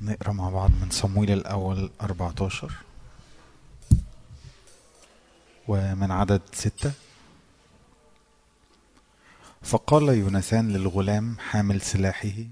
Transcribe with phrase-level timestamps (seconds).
[0.00, 2.72] نقرأ مع بعض من صمويل الأول 14
[5.68, 6.92] ومن عدد ستة.
[9.62, 12.44] فقال يوناثان للغلام حامل سلاحه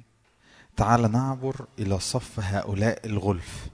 [0.76, 3.66] تعال نعبر إلى صف هؤلاء الغلف.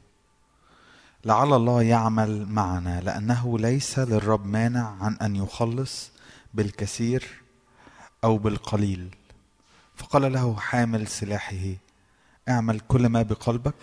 [1.24, 6.10] لعل الله يعمل معنا لأنه ليس للرب مانع عن أن يخلص
[6.54, 7.42] بالكثير
[8.24, 9.16] أو بالقليل.
[9.96, 11.76] فقال له حامل سلاحه
[12.48, 13.74] اعمل كل ما بقلبك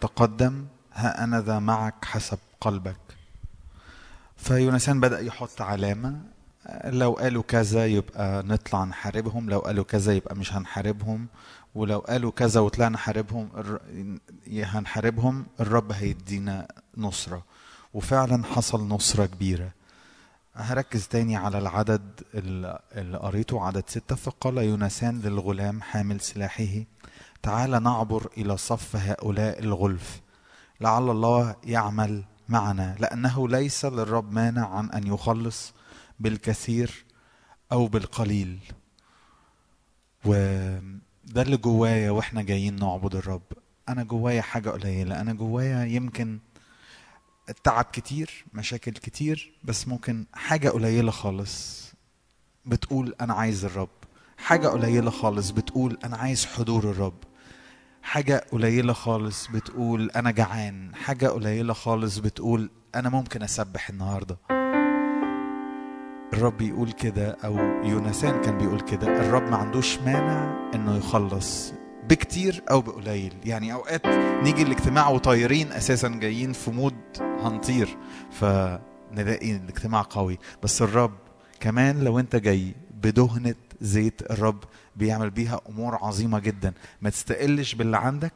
[0.00, 2.96] تقدم ها أنا ذا معك حسب قلبك.
[4.36, 6.20] فيونسان بدأ يحط علامة
[6.84, 11.26] لو قالوا كذا يبقى نطلع نحاربهم لو قالوا كذا يبقى مش هنحاربهم
[11.74, 13.48] ولو قالوا كذا وطلعنا نحاربهم
[14.48, 17.44] هنحاربهم الرب هيدينا نصرة.
[17.94, 19.72] وفعلا حصل نصرة كبيرة.
[20.54, 24.16] هركز تاني على العدد اللي قريته عدد ستة.
[24.16, 26.84] فقال يونسان للغلام حامل سلاحه
[27.44, 30.20] تعال نعبر إلى صف هؤلاء الغلف.
[30.80, 35.72] لعل الله يعمل معنا لأنه ليس للرب مانع عن أن يخلص
[36.20, 37.04] بالكثير
[37.72, 38.58] أو بالقليل.
[40.24, 43.42] وده اللي جوايا وإحنا جايين نعبد الرب.
[43.88, 45.20] أنا جوايا حاجة قليلة.
[45.20, 46.38] أنا جوايا يمكن
[47.64, 51.84] تعب كتير مشاكل كتير بس ممكن حاجة قليلة خالص
[52.66, 53.88] بتقول أنا عايز الرب.
[54.36, 57.24] حاجة قليلة خالص بتقول أنا عايز حضور الرب.
[58.04, 60.94] حاجة قليلة خالص بتقول أنا جعان.
[60.94, 64.38] حاجة قليلة خالص بتقول أنا ممكن أسبح النهاردة.
[66.32, 71.72] الرب بيقول كده أو يونسان كان بيقول كده الرب ما عندوش مانع إنه يخلص
[72.08, 73.34] بكتير أو بقليل.
[73.44, 74.06] يعني أوقات
[74.42, 77.96] نيجي الاجتماع وطايرين أساسا جايين في مود هنطير
[78.30, 80.38] فنلاقي الاجتماع قوي.
[80.62, 81.12] بس الرب
[81.60, 84.64] كمان لو أنت جاي بدهنة زيت الرب
[84.96, 86.72] بيعمل بيها أمور عظيمة جدا.
[87.02, 88.32] ما تستقلش باللي عندك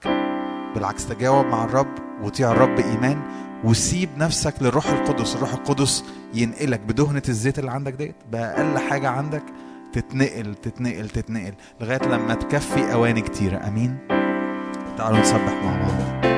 [0.75, 3.23] بالعكس تجاوب مع الرب وطيع الرب بإيمان
[3.65, 5.37] وسيب نفسك للروح القدس.
[5.37, 8.17] الروح القدس ينقلك بدهنة الزيت اللي عندك ديت.
[8.33, 9.43] بأقل حاجة عندك
[9.93, 13.69] تتنقل تتنقل تتنقل لغاية لما تكفي أواني كتيرة.
[13.69, 13.99] آمين.
[14.99, 16.38] تعالوا نسبح مع بعض.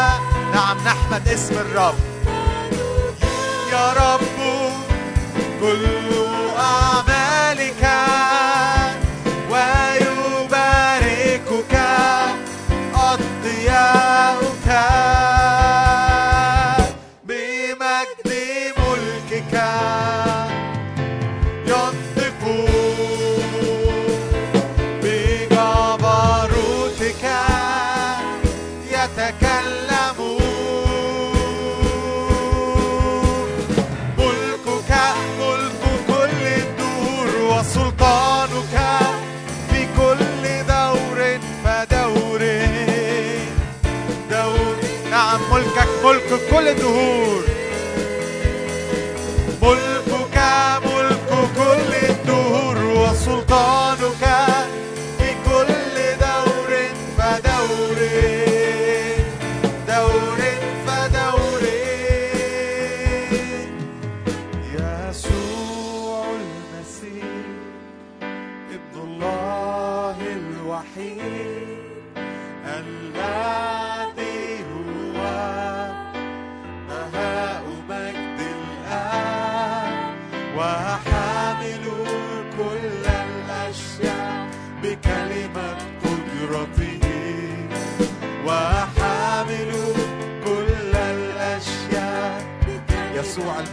[1.21, 1.95] نشهد اسم الرب.
[3.71, 4.21] يا رب
[5.61, 5.85] كل
[6.57, 7.83] أعمالك
[46.73, 47.20] Pedro.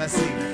[0.08, 0.47] See.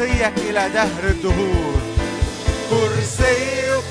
[0.00, 1.80] كرسيك إلى دهر الدهور.
[2.70, 3.89] كرسيك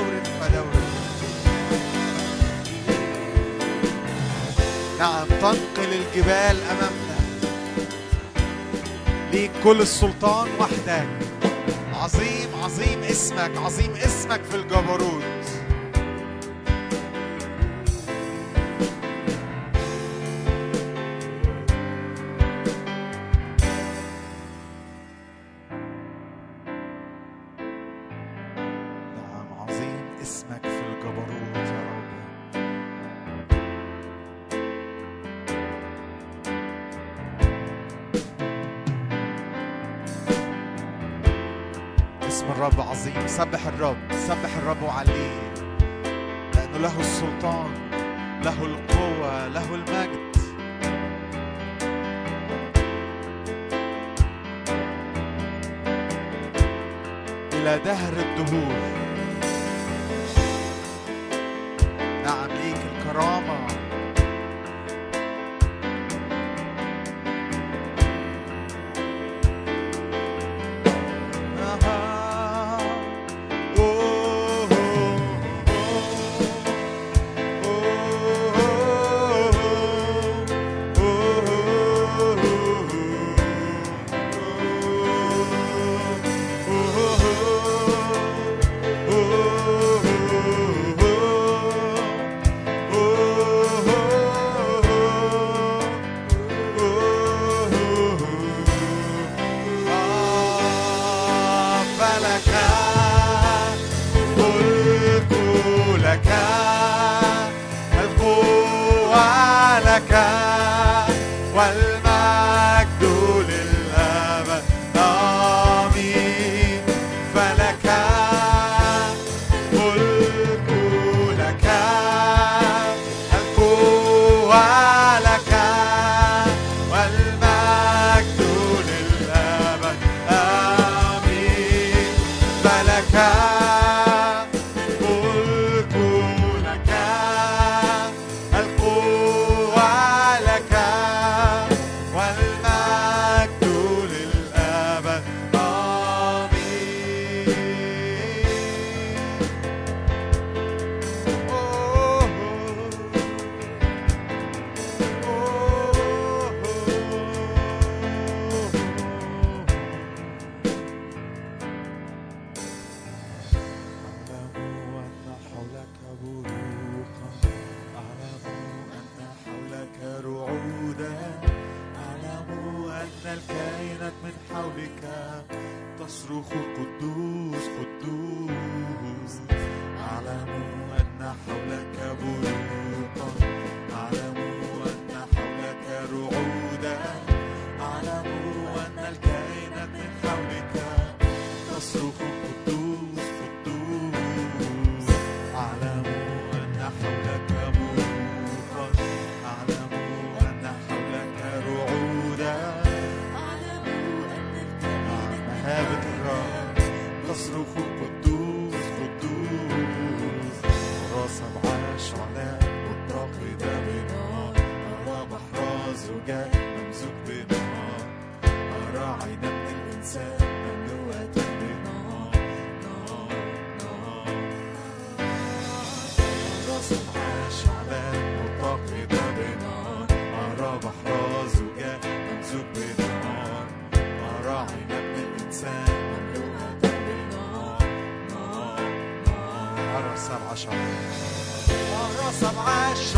[0.00, 0.66] فدور فدور
[4.98, 7.20] نعم تنقل الجبال أمامنا.
[9.32, 11.08] ليك كل السلطان وحدك.
[11.94, 15.22] عظيم عظيم اسمك عظيم اسمك في الجبروت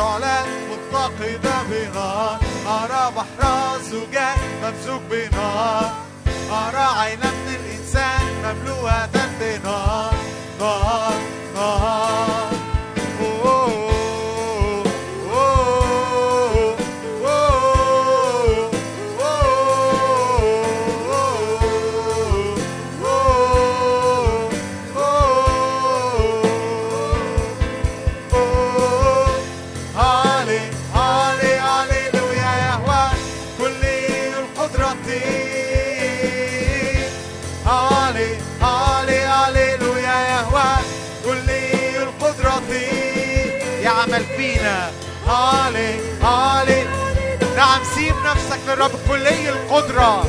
[0.02, 5.90] شعلان مفتقدة بنار أرى بحر الزجاج ممزوج بنار
[6.50, 10.14] أرى عينا من الإنسان مملوءة بنار
[10.60, 11.14] نار
[11.54, 12.21] نار
[48.72, 50.26] للرب كلي القدرة.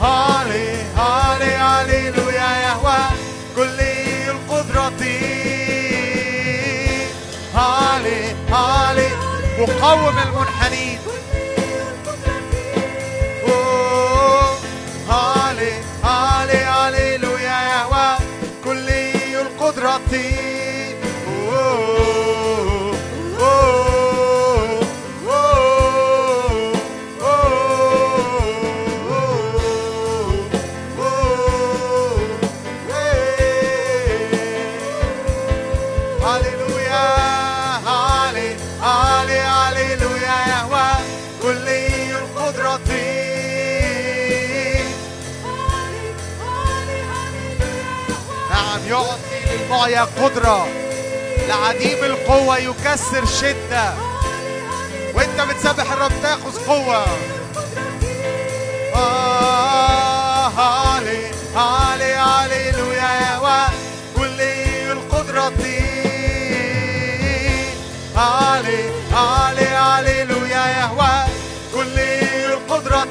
[0.00, 2.98] هالي هالي هاليلويا يهوى
[3.56, 3.80] كل
[4.30, 5.02] القدرة.
[7.54, 9.08] هالي هالي
[9.58, 10.98] مقوم المنحنين.
[15.10, 15.72] هالي
[16.04, 18.16] هالي هاليلويا يهوى
[18.64, 20.53] كل القدرة.
[49.74, 50.68] للمعيا قدرة.
[51.48, 53.94] لعديم القوة يكسر شدة.
[55.14, 57.04] وانت بتسبح الرب تاخذ قوة.
[58.94, 63.60] آه، هالي هالي هاليلويا.
[64.16, 64.40] كل
[64.92, 65.52] القدرة
[68.16, 70.66] هالي هالي هاليلويا.
[70.66, 71.24] يهوى
[71.74, 73.06] كل القدرة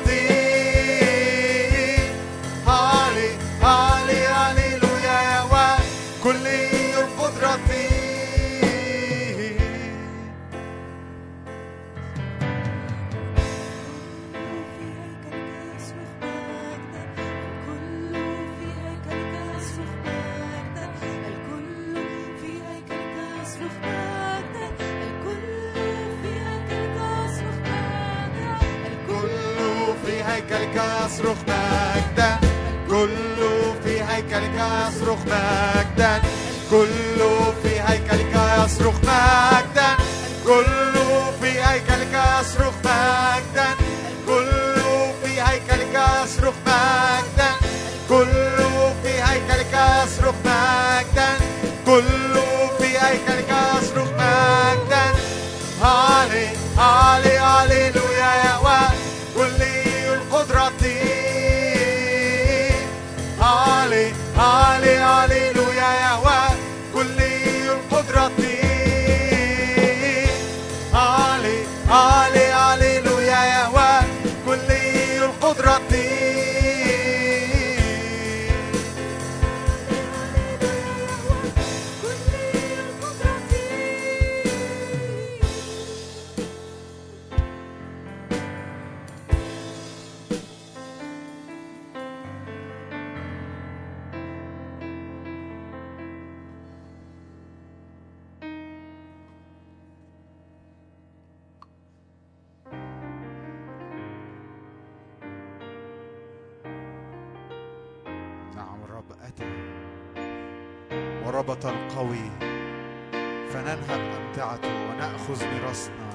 [35.14, 36.22] يصرخ مجدا.
[36.72, 39.98] كله في هيكلك يصرخ مجدا.
[40.46, 43.68] كله في هيكلك يصرخ مجدا.
[44.28, 47.50] كله في هيكلك يصرخ مجدا.
[48.10, 51.30] كله في هيكلك يصرخ مجدا.
[51.86, 55.06] كله في هيكلك يصرخ مجدا.
[55.82, 56.48] هالي
[56.78, 58.63] هالي هاليلويا يهوى
[109.04, 109.46] الرب أتى
[111.26, 112.32] وربط القوي
[113.50, 116.14] فننهب أمتعته ونأخذ ميراثنا.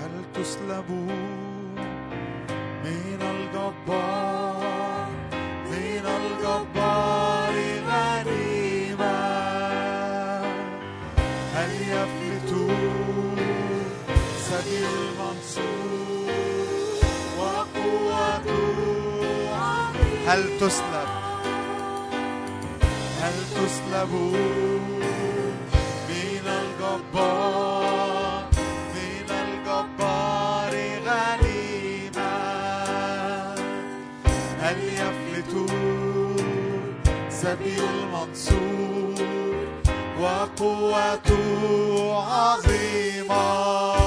[0.00, 1.47] هل تسلبوا
[20.60, 21.08] تسلب
[23.22, 24.12] هل تسلب
[26.08, 28.44] من الجبار
[28.94, 30.72] من الجبار
[31.06, 32.34] غنيمة
[34.60, 35.52] هل يفلت
[37.30, 39.14] سبيل المنصور
[40.20, 41.44] وقوته
[42.24, 43.97] عظيمة؟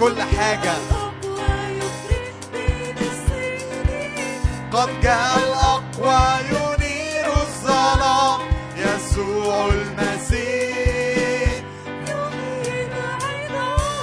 [0.00, 0.74] كل حاجة.
[4.72, 8.40] قد جاء الأقوى ينير الظلام.
[8.76, 11.62] يسوع المسيح.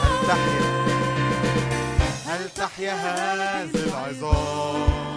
[0.04, 0.66] هل تحيا؟
[2.28, 5.16] هل تحيا هذه العظام؟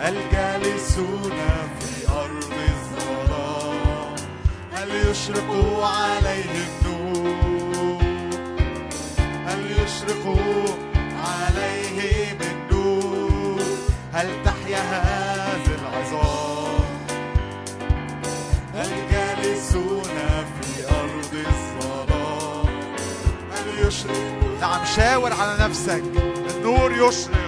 [0.00, 1.38] الجالسون
[1.80, 4.16] في أرض الظلام.
[4.72, 5.50] هل يشرق
[5.82, 6.77] عليهم
[14.12, 15.04] هل تحيا
[15.80, 16.84] العظام؟
[18.74, 20.16] الجالسون
[20.60, 21.34] في أرض
[23.52, 26.02] هل يشرق نعم شاور على نفسك.
[26.56, 27.47] النور يشرق.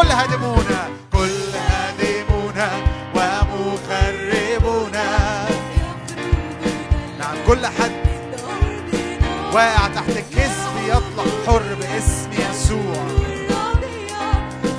[0.00, 2.70] الكذب كل هادمونا كل هادمونا
[3.14, 5.08] ومخربونا
[7.18, 7.92] نعم كل حد
[9.52, 13.06] واقع تحت الكذب يطلق حر باسم يسوع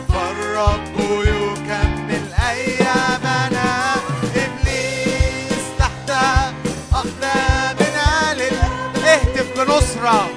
[0.10, 3.70] فالرب يكمل أيامنا
[4.36, 6.10] إبليس تحت
[6.94, 8.10] أقدامنا.
[9.14, 10.30] اهتف بنصرة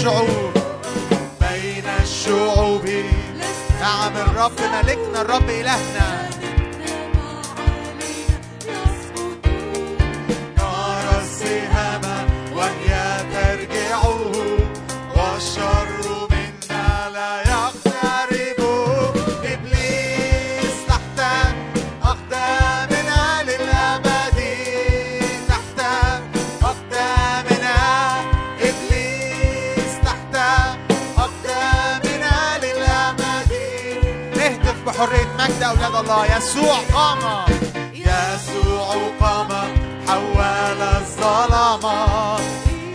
[0.00, 0.54] الشعوب.
[1.40, 2.86] بين الشعوب.
[3.80, 6.29] نعم الرب ملكنا الرب إلهنا.
[36.10, 37.44] يسوع قام.
[37.94, 38.88] يسوع
[39.20, 39.48] قام
[40.08, 41.84] حول الظلام.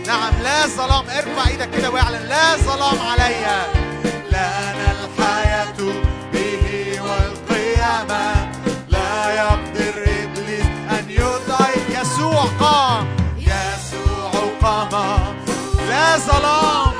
[0.06, 1.04] نعم لا ظلام.
[1.10, 3.58] ارفع إيدك كده واعلن لا ظلام عليا
[4.28, 5.78] لنا الحياة
[6.32, 8.50] به والقيامة.
[8.88, 13.06] لا يقدر إبليس أن يضعف يسوع قام.
[13.38, 15.36] يسوع قام.
[15.88, 16.95] لا ظلام.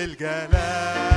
[0.00, 1.09] يخطب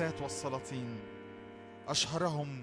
[0.00, 0.96] الرياسات والسلاطين.
[1.88, 2.57] أشهرهم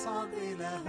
[0.00, 0.80] اصعد إلى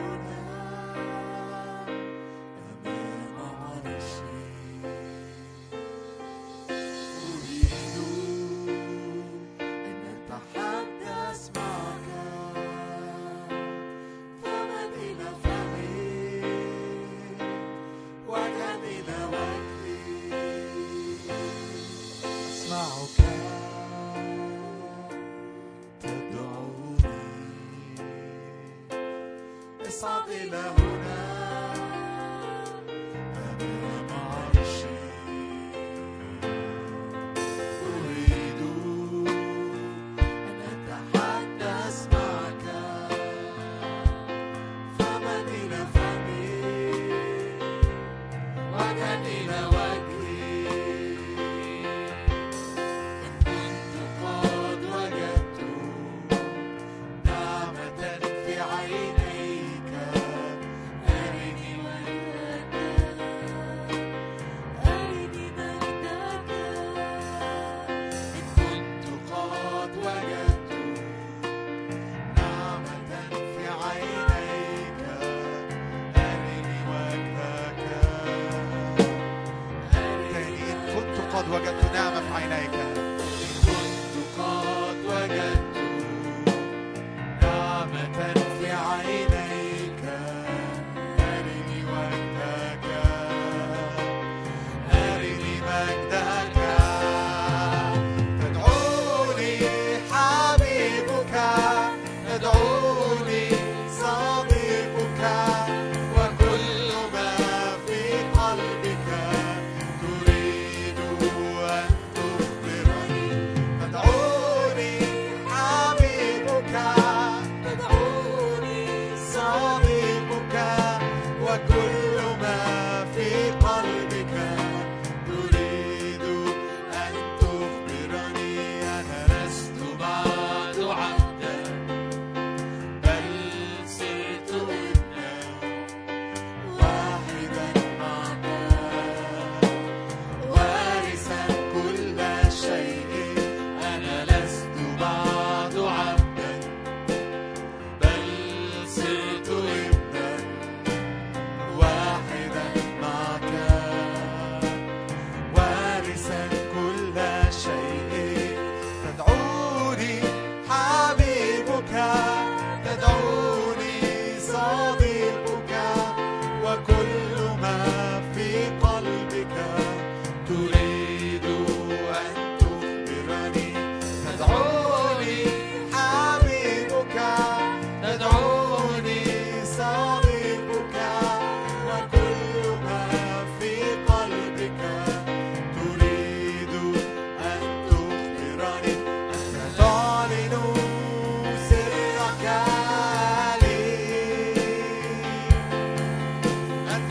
[30.30, 30.89] اصعد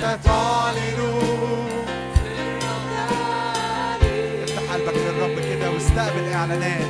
[0.03, 1.01] أنت تعلن
[4.42, 6.86] افتح قلبك للرب كده واستقبل إعلانات.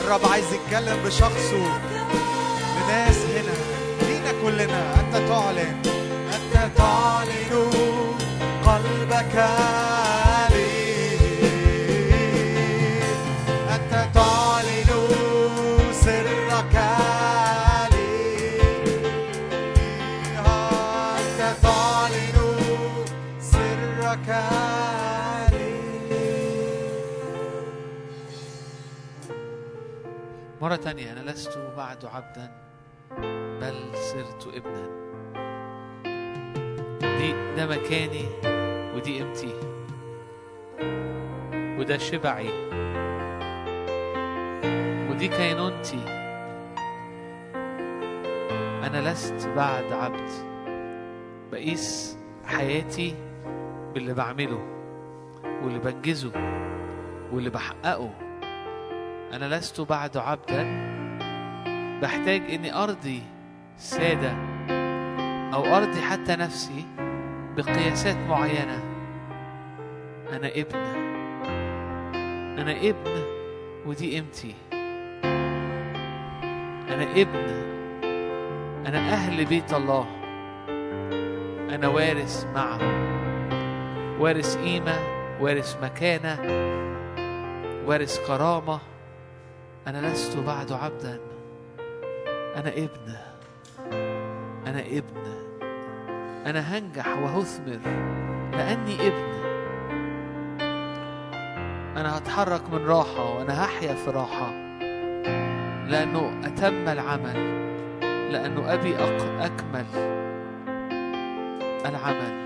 [0.00, 1.80] الرب عايز يتكلم بشخصه
[2.82, 3.54] لناس هنا
[4.02, 4.94] لينا كلنا.
[5.00, 5.82] أنت تعلن
[6.34, 7.70] أنت تعلن
[8.66, 9.34] قلبك
[30.64, 32.52] مرة تانية أنا لست بعد عبدا
[33.60, 34.86] بل صرت ابنا.
[37.18, 38.24] دي ده مكاني
[38.96, 39.54] ودي قيمتي.
[41.78, 42.48] وده شبعي.
[45.10, 46.04] ودي كينونتي.
[48.86, 50.30] أنا لست بعد عبد.
[51.52, 53.14] بقيس حياتي
[53.94, 54.58] باللي بعمله
[55.44, 56.32] واللي بنجزه
[57.32, 58.23] واللي بحققه.
[59.32, 60.84] أنا لست بعد عبدا.
[62.02, 63.22] بحتاج إني أرضي
[63.76, 64.32] سادة
[65.54, 66.86] أو أرضي حتى نفسي
[67.56, 68.82] بقياسات معينة.
[70.32, 70.78] أنا ابن.
[72.58, 73.22] أنا ابن
[73.86, 74.54] ودي قيمتي.
[76.88, 77.64] أنا ابن.
[78.86, 80.06] أنا أهل بيت الله.
[81.74, 82.78] أنا وارث معه.
[84.20, 84.98] وارث قيمة
[85.40, 86.38] وارث مكانة
[87.86, 88.93] وارث كرامة.
[89.86, 91.20] أنا لست بعد عبدا.
[92.56, 93.16] أنا ابن.
[94.66, 95.24] أنا ابن.
[96.46, 97.80] أنا هنجح وهثمر
[98.52, 99.34] لأني ابن.
[101.96, 104.50] أنا هتحرك من راحة وأنا هحيا في راحة
[105.88, 107.64] لأنه أتم العمل
[108.32, 108.96] لأنه أبي
[109.40, 109.86] أكمل
[111.86, 112.44] العمل.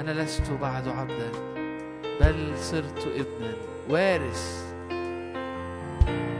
[0.00, 1.30] أنا لست بعد عبدا
[2.20, 3.52] بل صرت ابنا
[3.88, 4.69] وارث.
[6.00, 6.39] لست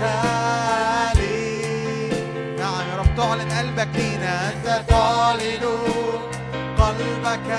[0.00, 1.48] قلبك لي
[2.58, 4.52] نعم يا رب تعلن قلبك لينا.
[4.52, 5.64] أنت تعلن
[6.78, 7.50] قلبك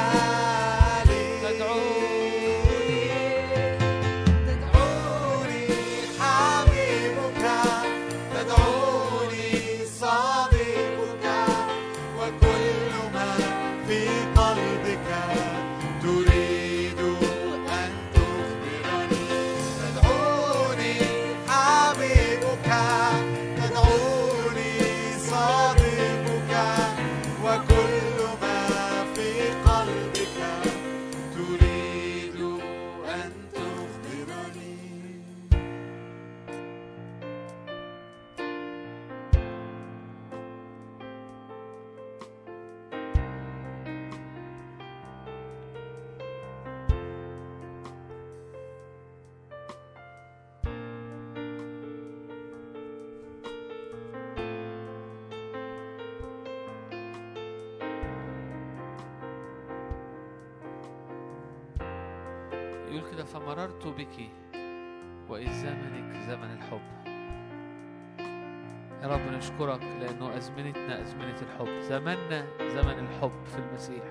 [69.59, 71.81] نشكرك لأنه أزمنتنا أزمنة الحب.
[71.81, 74.03] زمننا زمن الحب في المسيح.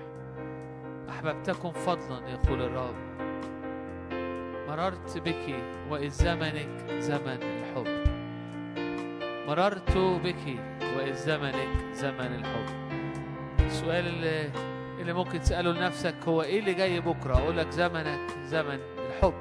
[1.09, 2.95] أحببتكم فضلا يقول الرب.
[4.67, 5.55] مررت بك
[5.89, 6.69] وإذ زمنك
[6.99, 7.87] زمن الحب.
[9.47, 10.59] مررت بك
[10.97, 12.65] وإذ زمنك زمن الحب.
[13.59, 14.51] السؤال اللي,
[14.99, 19.33] اللي ممكن تسأله لنفسك هو إيه اللي جاي بكرة؟ أقول لك زمنك زمن الحب.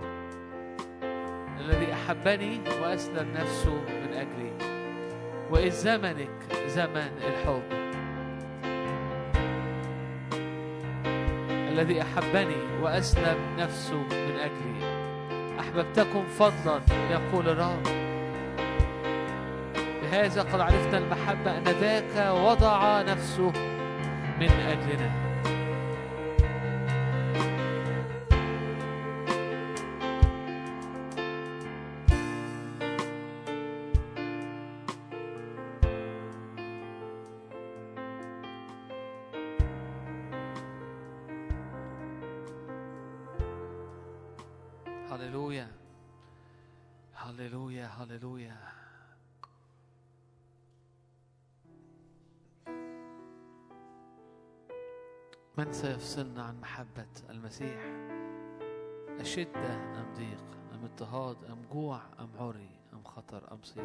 [1.60, 4.67] الذي أحبني وأسلم نفسه من أجلي.
[5.50, 6.28] وإذ زمنك
[6.66, 7.62] زمن الحب.
[11.68, 15.08] الذي أحبني وأسلم نفسه من أجلي.
[15.60, 16.80] أحببتكم فضلا
[17.10, 17.82] يقول الرب.
[20.02, 23.52] بهذا قد عرفنا المحبة أن ذاك وضع نفسه
[24.40, 25.27] من أجلنا.
[55.58, 57.80] من سيفصلنا عن محبة المسيح؟
[59.20, 60.44] أشدة أم ضيق؟
[60.74, 63.84] أم اضطهاد؟ أم جوع؟ أم عري؟ أم خطر؟ أم صيف؟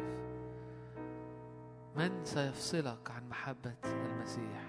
[1.96, 4.62] من سيفصلك عن محبة المسيح؟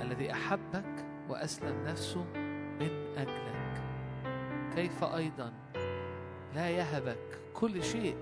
[0.00, 2.24] الذي أحبك وأسلم نفسه
[2.80, 3.82] من أجلك.
[4.74, 5.52] كيف أيضا؟
[6.54, 8.16] لا يهبك كل شيء.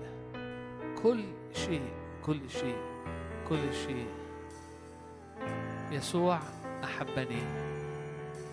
[1.03, 1.23] كل
[1.53, 1.93] شيء
[2.25, 2.77] كل شيء
[3.49, 4.09] كل شيء.
[5.91, 6.39] يسوع
[6.83, 7.41] أحبني.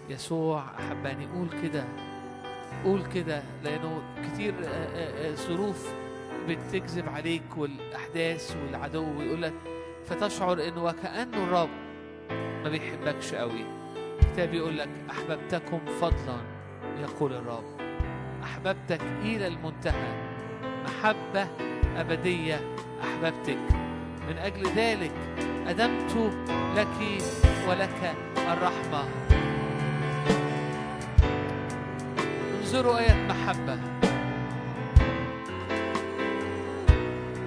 [0.08, 1.26] يسوع أحبني.
[1.26, 1.84] قول كده.
[2.84, 5.92] قول كده لأنه كتير آه، آه، آه، ظروف
[6.48, 9.52] بتكذب عليك والأحداث والعدو ويقول لك
[10.06, 11.68] فتشعر إنه وكأنه الرب
[12.64, 13.64] ما بيحبكش قوي
[14.22, 16.38] الكتاب يقول لك أحببتكم فضلا.
[17.00, 17.64] يقول الرب
[18.42, 20.28] أحببتك إلى المنتهى.
[20.84, 21.48] محبة
[21.96, 22.60] أبدية
[23.02, 23.87] أحببتك.
[24.28, 25.12] من أجل ذلك
[25.66, 26.32] أدمت
[26.76, 27.22] لك
[27.68, 28.14] ولك
[28.52, 29.04] الرحمة.
[32.60, 33.78] انظروا آية محبة.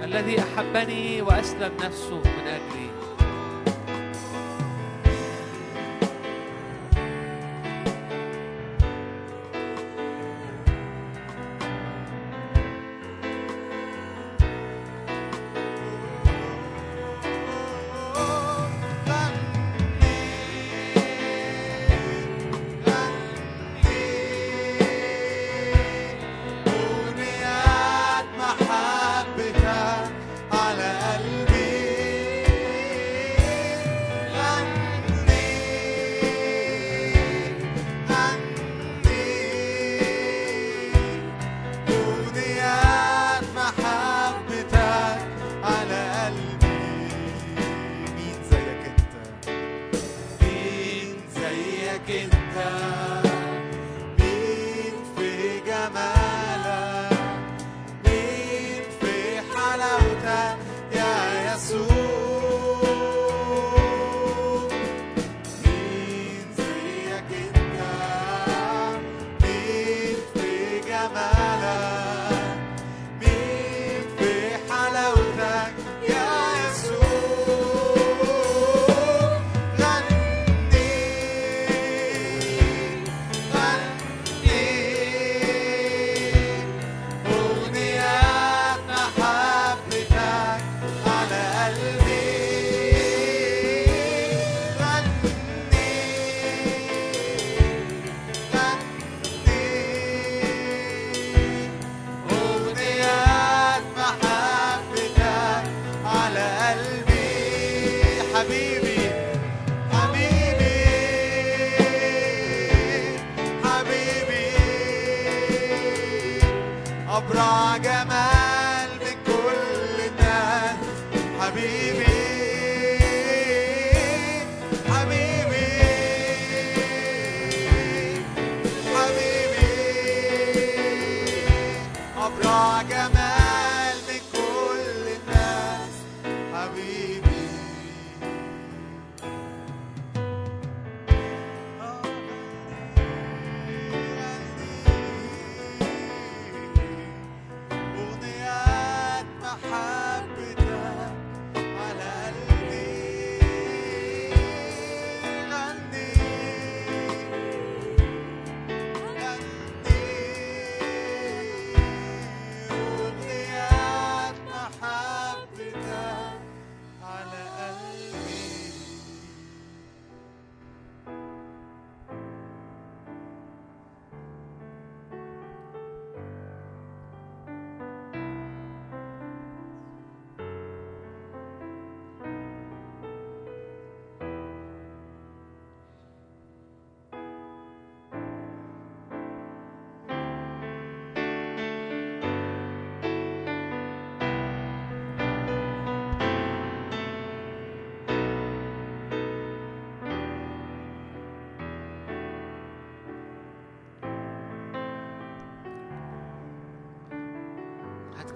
[0.04, 2.91] الذي أحبني وأسلم نفسه من أجلي.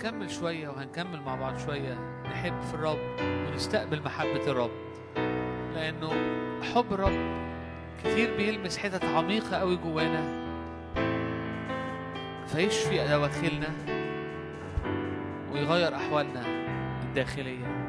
[0.07, 4.71] هنكمل شوية وهنكمل مع بعض شوية نحب في الرب ونستقبل محبة الرب.
[5.75, 6.11] لأنه
[6.75, 7.37] حب الرب
[8.05, 10.47] كتير بيلمس حتت عميقة قوي جوانا
[12.47, 13.69] فيشفي دواخلنا
[15.53, 16.47] ويغير أحوالنا
[17.03, 17.86] الداخلية.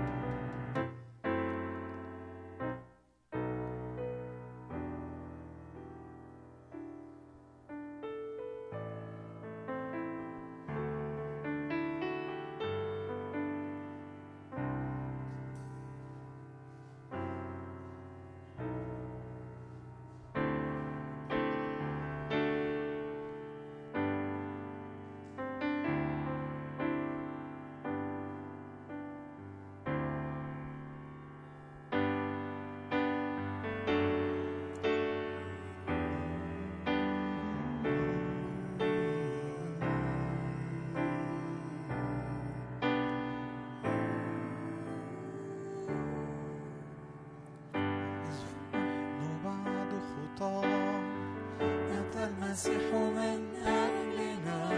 [52.58, 54.70] المسيح من أجلنا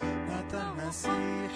[0.00, 1.52] مات المسيح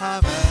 [0.00, 0.47] مجدا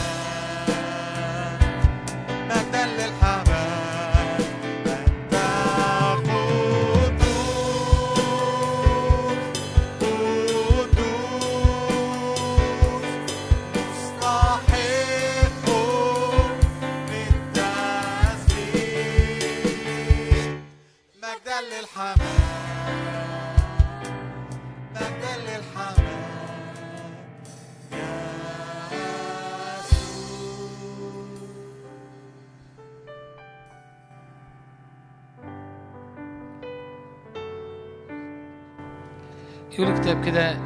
[40.12, 40.58] الكتاب كده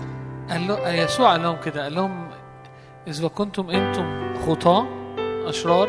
[0.51, 2.29] قال له يسوع قال لهم كده قال لهم
[3.07, 4.87] إذا كنتم أنتم خطاة
[5.49, 5.89] أشرار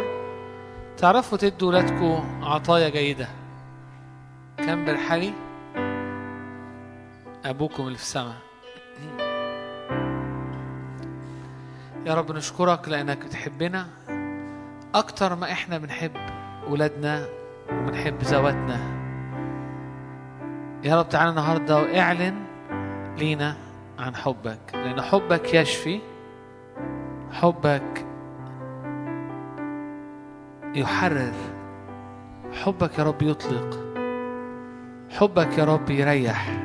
[0.98, 3.28] تعرفوا تدوا ولادكم عطايا جيدة.
[4.58, 5.34] كم برحلي؟
[7.46, 8.36] أبوكم اللي في السماء.
[12.06, 13.88] يا رب نشكرك لأنك بتحبنا
[14.96, 16.12] أكتر ما إحنا بنحب
[16.70, 17.26] ولادنا
[17.72, 18.80] وبنحب ذواتنا.
[20.84, 22.53] يا رب تعالى النهاردة واعلن
[23.18, 23.56] لينا
[24.00, 24.60] عن حبك.
[24.74, 26.00] لأن حبك يشفي
[27.32, 28.06] حبك
[30.76, 31.34] يحرر.
[32.54, 33.80] حبك يا رب يطلق.
[35.10, 36.64] حبك يا رب يريح.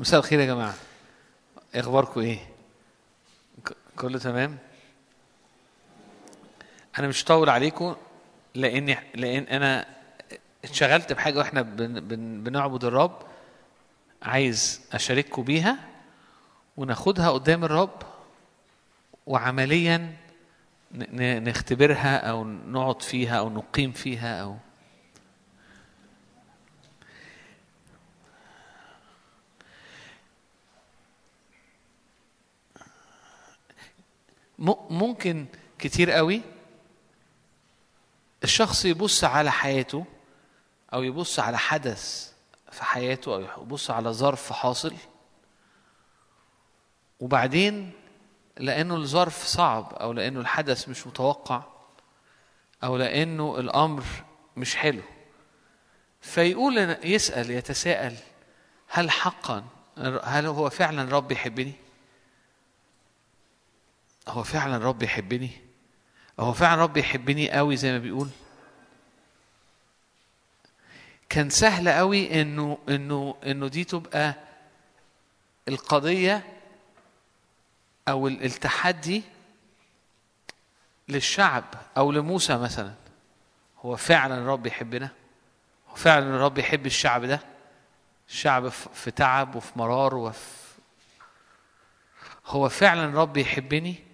[0.00, 0.74] مساء الخير يا جماعة.
[1.74, 2.38] إخباركم إيه؟
[3.96, 4.58] كله تمام؟
[6.98, 7.96] أنا مش هطول عليكم
[8.54, 9.86] لأن لأن أنا
[10.64, 13.22] اتشغلت بحاجة وإحنا بن بن بنعبد الرب
[14.22, 15.78] عايز أشارككم بيها
[16.76, 18.02] وناخدها قدام الرب
[19.26, 20.16] وعمليا
[21.18, 24.56] نختبرها أو نقعد فيها أو نقيم فيها أو
[34.90, 35.46] ممكن
[35.78, 36.42] كتير قوي
[38.44, 40.04] الشخص يبص على حياته
[40.92, 42.32] أو يبص على حدث
[42.70, 44.94] في حياته أو يبص على ظرف حاصل
[47.20, 47.92] وبعدين
[48.56, 51.62] لأنه الظرف صعب أو لأنه الحدث مش متوقع
[52.84, 54.04] أو لأنه الأمر
[54.56, 55.02] مش حلو
[56.20, 58.16] فيقول يسأل يتساءل
[58.88, 59.64] هل حقا
[60.22, 61.72] هل هو فعلا رب يحبني؟
[64.28, 65.50] هو فعلا رب يحبني؟
[66.40, 68.28] هو فعلا رب يحبني قوي زي ما بيقول؟
[71.28, 74.34] كان سهل قوي إنه إنه إنه دي تبقى
[75.68, 76.56] القضية
[78.08, 79.22] أو ال- التحدي
[81.08, 81.64] للشعب
[81.96, 82.94] أو لموسى مثلا.
[83.84, 85.08] هو فعلا الرب يحبنا؟
[85.90, 87.40] هو فعلا الرب يحب الشعب ده؟
[88.28, 90.40] الشعب في تعب وفي مرار وفي
[92.46, 94.09] هو فعلا الرب يحبني؟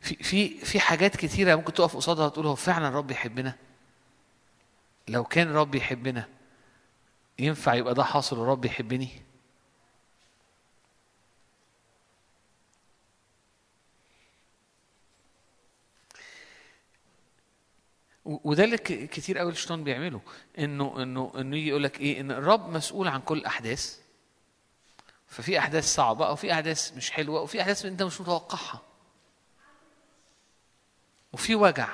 [0.00, 3.56] في في في حاجات كتيرة ممكن تقف قصادها تقول هو فعلا الرب يحبنا؟
[5.08, 6.28] لو كان الرب يحبنا
[7.38, 9.08] ينفع يبقى ده حاصل الرب يحبني؟
[18.24, 20.20] وده اللي كتير قوي الشيطان بيعمله
[20.58, 23.98] إنه إنه إنه يجي يقول لك إيه إن الرب مسؤول عن كل الاحداث
[25.26, 28.82] ففي أحداث صعبة أو في أحداث مش حلوة وفي أحداث أنت مش متوقعها.
[31.32, 31.88] وفي وجع.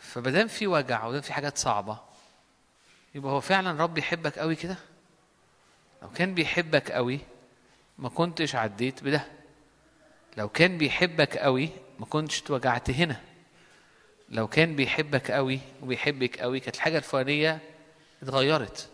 [0.00, 1.98] فمادام في وجع ودام في حاجات صعبة
[3.14, 4.76] يبقى هو فعلا رب يحبك قوي كده؟
[6.02, 7.20] لو كان بيحبك قوي
[7.98, 9.26] ما كنتش عديت بده.
[10.36, 13.20] لو كان بيحبك قوي ما كنتش اتوجعت هنا.
[14.28, 17.58] لو كان بيحبك قوي وبيحبك قوي كانت الحاجة الفلانية
[18.22, 18.88] اتغيرت.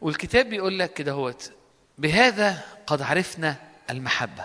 [0.00, 1.52] والكتاب بيقول لك كده هوت
[1.98, 3.56] بهذا قد عرفنا
[3.90, 4.44] المحبة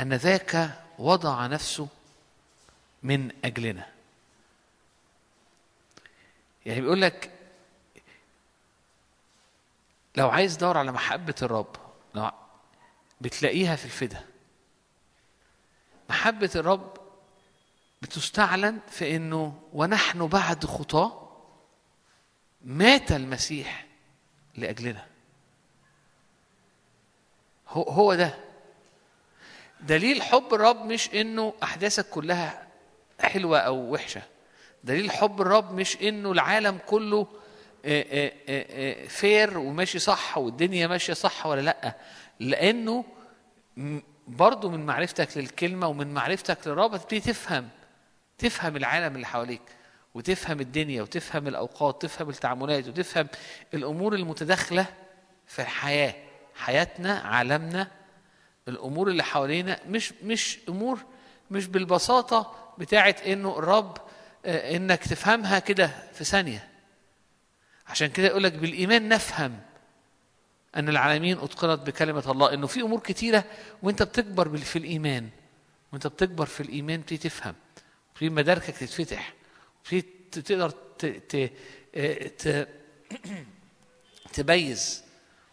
[0.00, 1.88] أن ذاك وضع نفسه
[3.02, 3.86] من أجلنا.
[6.66, 7.30] يعني بيقول لك
[10.16, 11.76] لو عايز تدور على محبة الرب
[13.20, 14.24] بتلاقيها في الفدا.
[16.10, 16.96] محبة الرب
[18.02, 21.28] بتستعلن في إنه ونحن بعد خطاه
[22.64, 23.86] مات المسيح
[24.54, 25.11] لأجلنا.
[27.72, 28.34] هو هو ده.
[29.80, 32.66] دليل حب الرب مش إنه أحداثك كلها
[33.20, 34.22] حلوة أو وحشة.
[34.84, 37.26] دليل حب الرب مش إنه العالم كله
[39.08, 41.94] فير وماشي صح والدنيا ماشية صح ولا لأ.
[42.40, 43.04] لأنه
[44.28, 47.68] برضو من معرفتك للكلمة ومن معرفتك للرب هتبتدي تفهم
[48.38, 49.62] تفهم العالم اللي حواليك
[50.14, 53.26] وتفهم الدنيا وتفهم الأوقات تفهم التعاملات وتفهم
[53.74, 54.86] الأمور المتداخلة
[55.46, 56.14] في الحياة.
[56.62, 57.88] حياتنا عالمنا
[58.68, 60.98] الأمور اللي حوالينا مش مش أمور
[61.50, 63.98] مش بالبساطة بتاعت إنه الرب
[64.46, 66.68] آه، إنك تفهمها كده في ثانية.
[67.86, 69.60] عشان كده يقول لك بالإيمان نفهم
[70.76, 72.54] أن العالمين أتقنت بكلمة الله.
[72.54, 73.44] إنه في أمور كتيرة
[73.82, 75.28] وإنت بتكبر في الإيمان.
[75.92, 77.54] وإنت بتكبر في الإيمان بتبتدي تفهم.
[78.14, 79.32] في مداركك تتفتح.
[79.84, 80.00] في
[80.32, 81.06] تقدر ت...
[81.06, 81.52] ت...
[81.94, 82.66] آه،.
[84.32, 85.04] تبيز.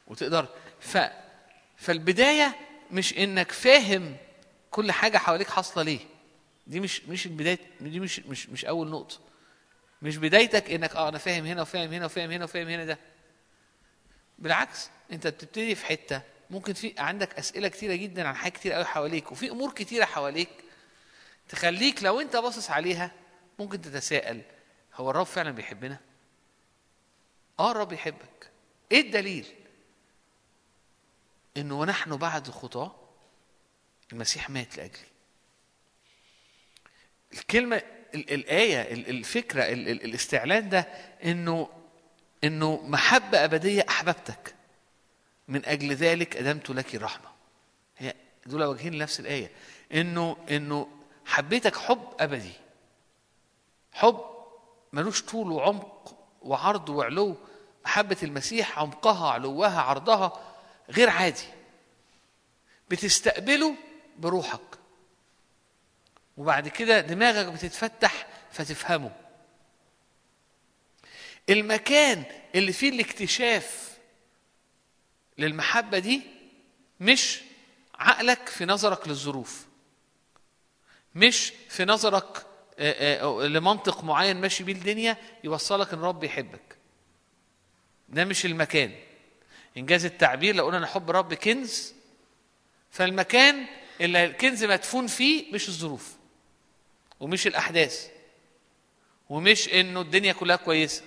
[0.08, 0.48] وتقدر
[0.80, 0.98] ف...
[1.78, 2.56] فالبداية
[2.92, 4.18] مش إنك فاهم
[4.72, 6.00] كل حاجة حواليك حاصلة ليه.
[6.68, 9.18] دي مش مش البدايه دي مش مش مش أول نقطة.
[10.02, 12.98] مش بدايتك إنك آه أنا فاهم هنا وفاهم هنا وفاهم هنا وفاهم هنا ده.
[14.40, 16.22] بالعكس أنت بتبتدي في حتة.
[16.50, 20.50] ممكن في عندك أسئلة كتيرة جدا عن حاجات كتير قوي حواليك وفي أمور كتيرة حواليك
[21.50, 23.12] تخليك لو أنت باصص عليها
[23.60, 24.42] ممكن تتساءل
[24.96, 25.98] هو الرب فعلا بيحبنا؟
[27.60, 28.50] آه الرب يحبك.
[28.92, 29.46] إيه الدليل؟
[31.60, 32.96] إنه ونحن بعد خطاه
[34.14, 35.06] المسيح مات لاجلي
[37.34, 37.76] الكلمة
[38.16, 40.80] ال- الآية ال- الفكرة ال- ال- الاستعلان ده
[41.24, 41.70] إنه
[42.44, 44.56] إنه محبة أبدية أحببتك.
[45.48, 47.30] من أجل ذلك أدمت لك الرحمة.
[47.98, 48.14] هي
[48.46, 49.52] دول وجهين لنفس الآية.
[49.94, 50.88] إنه إنه
[51.26, 52.54] حبيتك حب أبدي.
[53.92, 54.20] حب
[54.94, 57.38] ملوش طول وعمق وعرض وعلو.
[57.86, 60.49] محبه المسيح عمقها علوها عرضها.
[60.90, 61.48] غير عادي.
[62.90, 63.76] بتستقبله
[64.18, 64.80] بروحك.
[66.38, 69.12] وبعد كده دماغك بتتفتح فتفهمه.
[71.50, 72.24] المكان
[72.56, 73.98] اللي فيه الاكتشاف
[75.38, 76.22] للمحبة دي
[77.00, 77.42] مش
[77.96, 79.66] عقلك في نظرك للظروف.
[81.16, 82.46] مش في نظرك
[82.80, 86.78] آه، آه، لمنطق معين ماشي بيه الدنيا يوصلك إن رب يحبك.
[88.10, 88.96] ده مش المكان.
[89.78, 91.94] إنجاز التعبير لو قلنا ان حب رب كنز
[92.92, 93.66] فالمكان
[94.02, 96.16] اللي الكنز مدفون فيه مش الظروف
[97.20, 98.10] ومش الأحداث
[99.30, 101.04] ومش إنه الدنيا كلها كويسة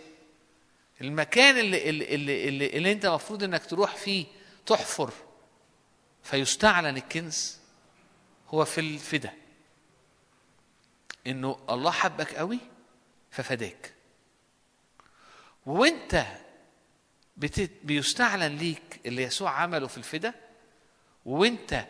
[1.01, 4.27] المكان اللي اللي اللي, اللي, اللي أنت المفروض إنك تروح فيه
[4.67, 5.13] تحفر
[6.23, 7.59] فيستعلن الكنز
[8.49, 9.33] هو في الفدا
[11.27, 12.59] إنه الله حبك قوي
[13.31, 13.95] ففداك
[15.67, 16.27] وأنت.
[17.37, 20.35] بيستعلن ليك اللي يسوع عمله في الفدا
[21.25, 21.87] وانت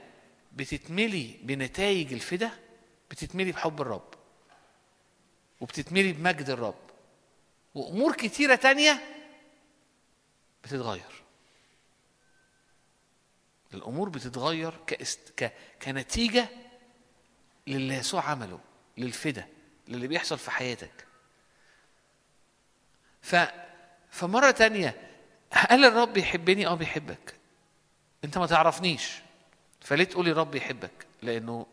[0.53, 2.51] بتتملي بنتائج الفدا
[3.11, 4.15] بتتملي بحب الرب
[5.61, 6.91] وبتتملي بمجد الرب
[7.75, 9.01] وأمور كتيرة تانية
[10.65, 11.23] بتتغير.
[13.75, 15.33] الأمور بتتغير كاست...
[15.37, 15.53] ك...
[15.83, 16.49] كنتيجة
[17.67, 18.61] للي يسوع عمله
[18.99, 19.49] للفدا
[19.89, 21.07] للي بيحصل في حياتك.
[23.23, 23.37] ف
[24.11, 25.12] فمرة تانية
[25.53, 27.35] هل الرب يحبني آه بيحبك؟
[28.25, 29.13] أنت ما تعرفنيش.
[29.81, 31.67] فليه تقولي الرب يحبك؟ لأنه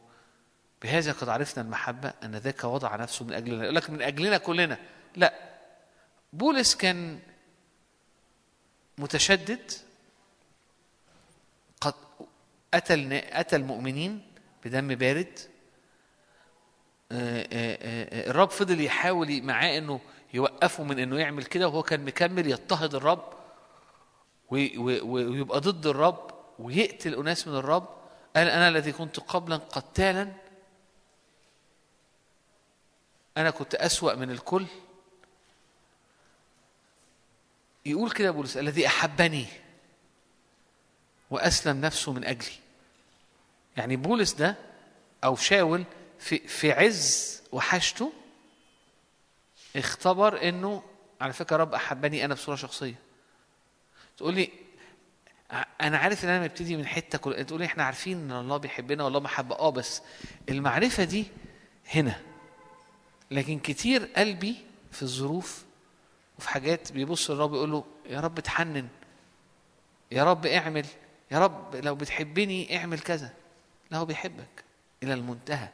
[0.81, 3.63] بهذا قد عرفنا المحبة أن ذاك وضع نفسه من أجلنا.
[3.63, 4.77] يقول لك من أجلنا كلنا.
[5.15, 5.33] لا.
[6.33, 7.19] بولس كان
[8.97, 9.71] متشدد
[11.81, 11.93] قد
[12.73, 14.21] قتل قتل المؤمنين
[14.65, 15.39] بدم بارد.
[17.11, 19.99] آه، آه، آه، الرب فضل يحاول معاه إنه
[20.33, 23.38] يوقفه من إنه يعمل كده وهو كان مكمل يضطهد الرب.
[24.51, 27.87] ويبقى ضد الرب ويقتل أناس من الرب.
[28.35, 30.31] قال أنا الذي كنت قبلا قتالا.
[33.37, 34.65] أنا كنت أسوأ من الكل.
[37.85, 39.45] يقول كده بولس الذي أحبني
[41.31, 42.51] وأسلم نفسه من أجلي.
[43.77, 44.55] يعني بولس ده
[45.23, 45.83] أو شاول
[46.19, 48.13] في في عز وحشته
[49.75, 50.83] اختبر إنه
[51.21, 53.08] على فكرة رب أحبني أنا بصورة شخصية.
[54.19, 54.49] تقول لي
[55.81, 59.03] أنا عارف إن أنا مبتدي من حتة كل تقول لي إحنا عارفين إن الله بيحبنا
[59.03, 60.01] والله محبه آه بس
[60.49, 61.25] المعرفة دي
[61.93, 62.21] هنا.
[63.31, 64.55] لكن كتير قلبي
[64.91, 65.65] في الظروف
[66.37, 68.87] وفي حاجات بيبص للرب يقول له يا رب اتحنن
[70.11, 70.85] يا رب اعمل
[71.31, 73.33] يا رب لو بتحبني اعمل كذا
[73.91, 74.63] لا هو بيحبك
[75.03, 75.69] إلى المنتهى.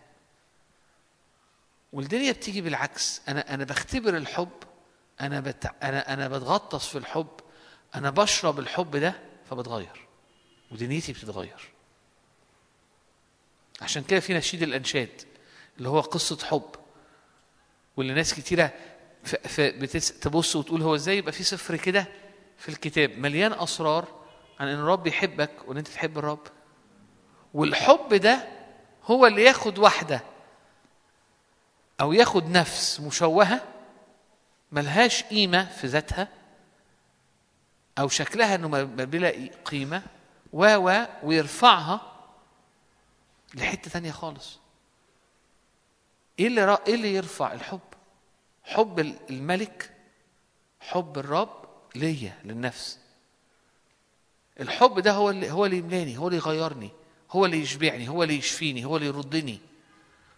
[1.93, 3.21] والدنيا بتيجي بالعكس.
[3.27, 4.49] أنا أنا بختبر الحب
[5.21, 5.71] أنا بت...
[5.83, 7.27] أنا أنا بتغطس في الحب
[7.95, 9.15] أنا بشرب الحب ده
[9.49, 10.07] فبتغير
[10.71, 11.69] ودنيتي بتتغير
[13.81, 15.21] عشان كده في نشيد الإنشاد
[15.77, 16.69] اللي هو قصة حب
[17.97, 18.39] واللي ناس.
[19.59, 20.19] بتس...
[20.19, 22.07] تبص وتقول هو إزاي يبقى في سفر كده
[22.57, 24.07] في الكتاب مليان أسرار
[24.59, 26.47] عن إن الرب يحبك وإن أنت تحب الرب
[27.53, 28.47] والحب ده
[29.03, 30.21] هو اللي ياخد واحدة
[32.01, 33.61] أو ياخد نفس مشوهة
[34.71, 36.27] ملهاش قيمة في ذاتها
[37.99, 40.03] أو شكلها ما بلا قيمة
[40.53, 42.01] و و ويرفعها
[43.53, 44.59] لحتة تانية خالص.
[46.39, 46.79] إيه اللي را...
[46.87, 47.79] إيه اللي يرفع الحب؟
[48.63, 48.99] حب
[49.29, 49.93] الملك
[50.79, 51.65] حب الرب
[51.95, 52.99] ليا للنفس.
[54.59, 56.91] الحب ده هو اللي هو اللي يملاني هو اللي يغيرني
[57.31, 59.59] هو اللي يشبعني هو اللي يشفيني هو اللي يردني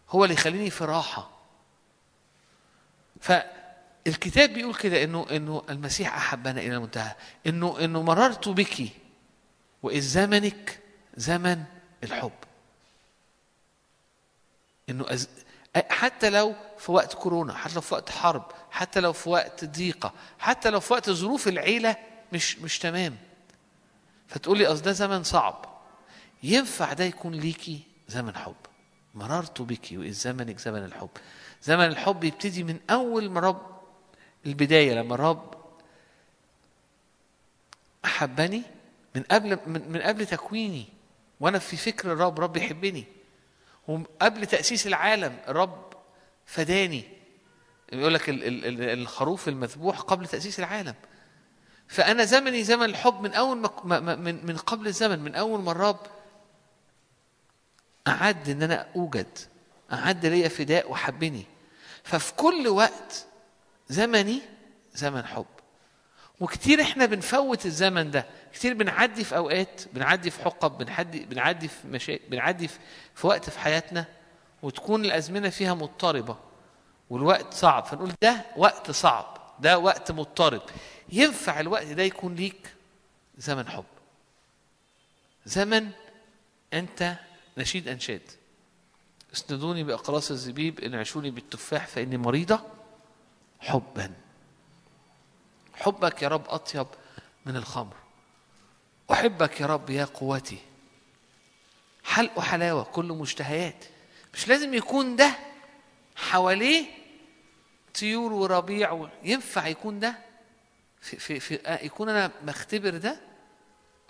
[0.09, 1.29] هو اللي يخليني في راحة.
[4.07, 7.15] فالكتاب بيقول كده إنه إنه المسيح أحبنا إلى المنتهى.
[7.47, 8.89] إنه إنه مررت بك
[9.83, 10.79] وإذ زمنك
[11.17, 11.63] زمن
[12.03, 12.31] الحب.
[14.89, 15.29] إنه أز...
[15.89, 20.13] حتى لو في وقت كورونا حتى لو في وقت حرب حتى لو في وقت ضيقة
[20.39, 21.95] حتى لو في وقت ظروف العيلة
[22.33, 23.17] مش مش تمام.
[24.27, 25.65] فتقول لي أصل ده زمن صعب.
[26.43, 28.55] ينفع ده يكون ليكي زمن حب.
[29.15, 31.09] مررت بك وإذ زمنك زمن الحب.
[31.63, 33.76] زمن الحب يبتدي من أول ما رب
[34.47, 35.53] البداية لما الرب
[38.05, 38.63] أحبني
[39.15, 40.85] من قبل من, قبل تكويني
[41.39, 43.05] وأنا في فكر الرب رب يحبني.
[43.87, 45.93] وقبل تأسيس العالم الرب
[46.45, 47.03] فداني.
[47.93, 50.95] يقول لك ال- ال- ال- الخروف المذبوح قبل تأسيس العالم.
[51.87, 53.35] فأنا زمني زمن الحب من
[53.83, 55.99] ما- من من قبل الزمن من أول ما الرب
[58.07, 59.37] أعد إن أنا أوجد
[59.93, 61.45] أعد ليا فداء وحبني
[62.03, 63.25] ففي كل وقت
[63.89, 64.41] زمني
[64.93, 65.45] زمن حب.
[66.39, 68.25] وكتير إحنا بنفوت الزمن ده.
[68.53, 72.17] كتير بنعدي في أوقات بنعدي في حقب بنعدي بنعدي في مشا...
[72.29, 72.79] بنعدي في...
[73.15, 74.05] في وقت في حياتنا
[74.61, 76.37] وتكون الأزمنة فيها مضطربة.
[77.09, 77.85] والوقت صعب.
[77.85, 79.37] فنقول ده وقت صعب.
[79.59, 80.61] ده وقت مضطرب.
[81.09, 82.73] ينفع الوقت ده يكون ليك
[83.37, 83.85] زمن حب.
[85.45, 85.89] زمن
[86.73, 87.15] أنت
[87.57, 88.21] نشيد أنشاد.
[89.33, 92.76] اسندوني بأقراص الزبيب انعشوني بالتفاح فإني مريضة.
[93.59, 94.13] حبا.
[95.73, 96.87] حبك يا رب أطيب
[97.45, 97.95] من الخمر.
[99.11, 100.57] أحبك يا رب يا قوتي.
[102.03, 103.85] حلق وحلاوه كل مشتهيات.
[104.33, 105.35] مش لازم يكون ده
[106.15, 106.85] حواليه
[107.99, 109.09] طيور وربيع و...
[109.23, 110.15] ينفع يكون ده؟
[111.01, 113.19] في في في آه، يكون أنا بختبر ده؟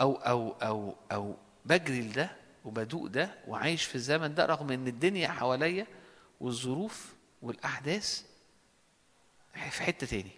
[0.02, 2.32] أو أو أو أو بجري لده
[2.66, 5.88] وبدوق ده وعايش في الزمن ده رغم إن الدنيا حواليا
[6.42, 8.24] والظروف والأحداث
[9.70, 10.32] في حتة تاني.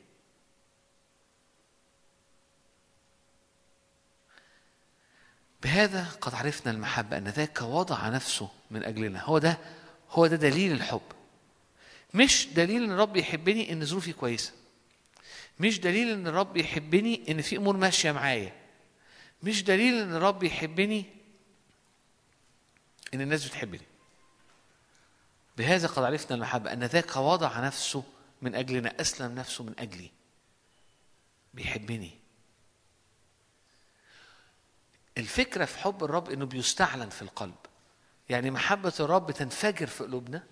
[5.62, 9.24] بهذا قد عرفنا المحبة أن ذاك وضع نفسه من أجلنا.
[9.24, 9.58] هو ده
[10.10, 11.02] هو ده دليل الحب.
[12.14, 14.54] مش دليل إن الرب يحبني إن ظروفي كويسة.
[15.60, 18.54] مش دليل إن الرب يحبني إن في أمور ماشية معايا.
[19.44, 21.06] مش دليل إن الرب يحبني
[23.14, 23.82] إن الناس بتحبني.
[25.58, 28.04] بهذا قد عرفنا المحبة أن ذاك وضع نفسه
[28.41, 30.11] من أجلنا أسلم نفسه من أجلي.
[31.53, 32.11] بيحبني.
[35.18, 37.56] الفكرة في حب الرب إنه بيستعلن في القلب.
[38.30, 40.44] يعني محبة الرب تنفجر في قلوبنا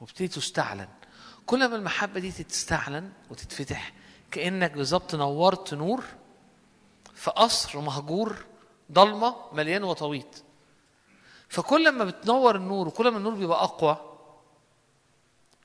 [0.00, 0.88] وبتبتدي تستعلن.
[1.46, 3.92] كل ما المحبة دي تستعلن وتتفتح
[4.30, 6.04] كأنك بالظبط نورت نور
[7.14, 8.44] في قصر مهجور
[8.92, 10.42] ضلمة مليان وطويط
[11.48, 14.16] فكل ما بتنور النور وكل ما النور بيبقى أقوى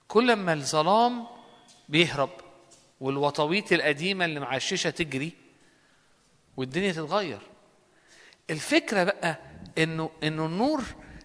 [0.08, 1.28] كل ما الظلام
[1.90, 2.30] بيهرب
[3.02, 5.32] والوطويط القديمة اللي معششه تجري
[6.58, 7.40] والدنيا تتغير.
[8.50, 9.40] الفكرة بقى
[9.78, 10.84] إنه إنه النور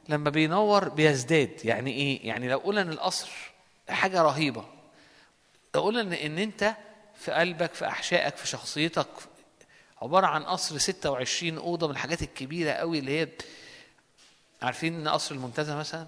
[0.09, 1.61] لما بينور بيزداد.
[1.65, 3.31] يعني إيه؟ يعني لو قلنا إن القصر
[3.89, 4.65] حاجة رهيبة
[5.75, 6.77] لو قلنا إن إن أنت
[7.15, 9.07] في قلبك في أحشائك في شخصيتك
[10.03, 13.29] عبارة عن قصر 26 أوضة من الحاجات الكبيرة قوي اللي هي
[14.63, 16.07] عارفين إن قصر المنتزه مثلا؟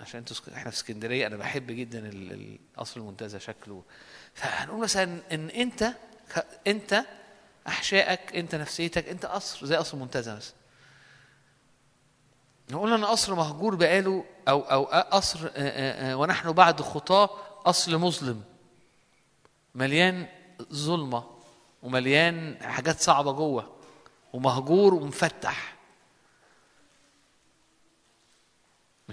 [0.00, 3.82] عشان أنتوا إحنا في اسكندرية أنا بحب جدا ال- ال- قصر المنتزه شكله.
[4.34, 5.92] فهنقول مثلا إن أنت
[6.66, 7.04] أنت
[7.68, 10.54] أحشائك أنت نفسيتك أنت قصر زي قصر المنتزه مثلا.
[12.70, 15.50] نقول أن قصر مهجور بقاله أو أو قصر
[16.16, 17.30] ونحن بعد خطاة
[17.66, 18.42] اصل مظلم.
[19.74, 20.26] مليان
[20.72, 21.24] ظلمة
[21.82, 23.76] ومليان حاجات صعبة جوه
[24.32, 25.73] ومهجور ومفتح.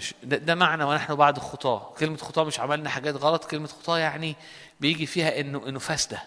[0.02, 3.46] مش ده, ده معنى ونحن بعد خطاه كلمة خطاة مش عملنا حاجات غلط.
[3.46, 4.36] كلمة خطاة يعني
[4.80, 6.24] بيجي فيها انه إنه فاسدة.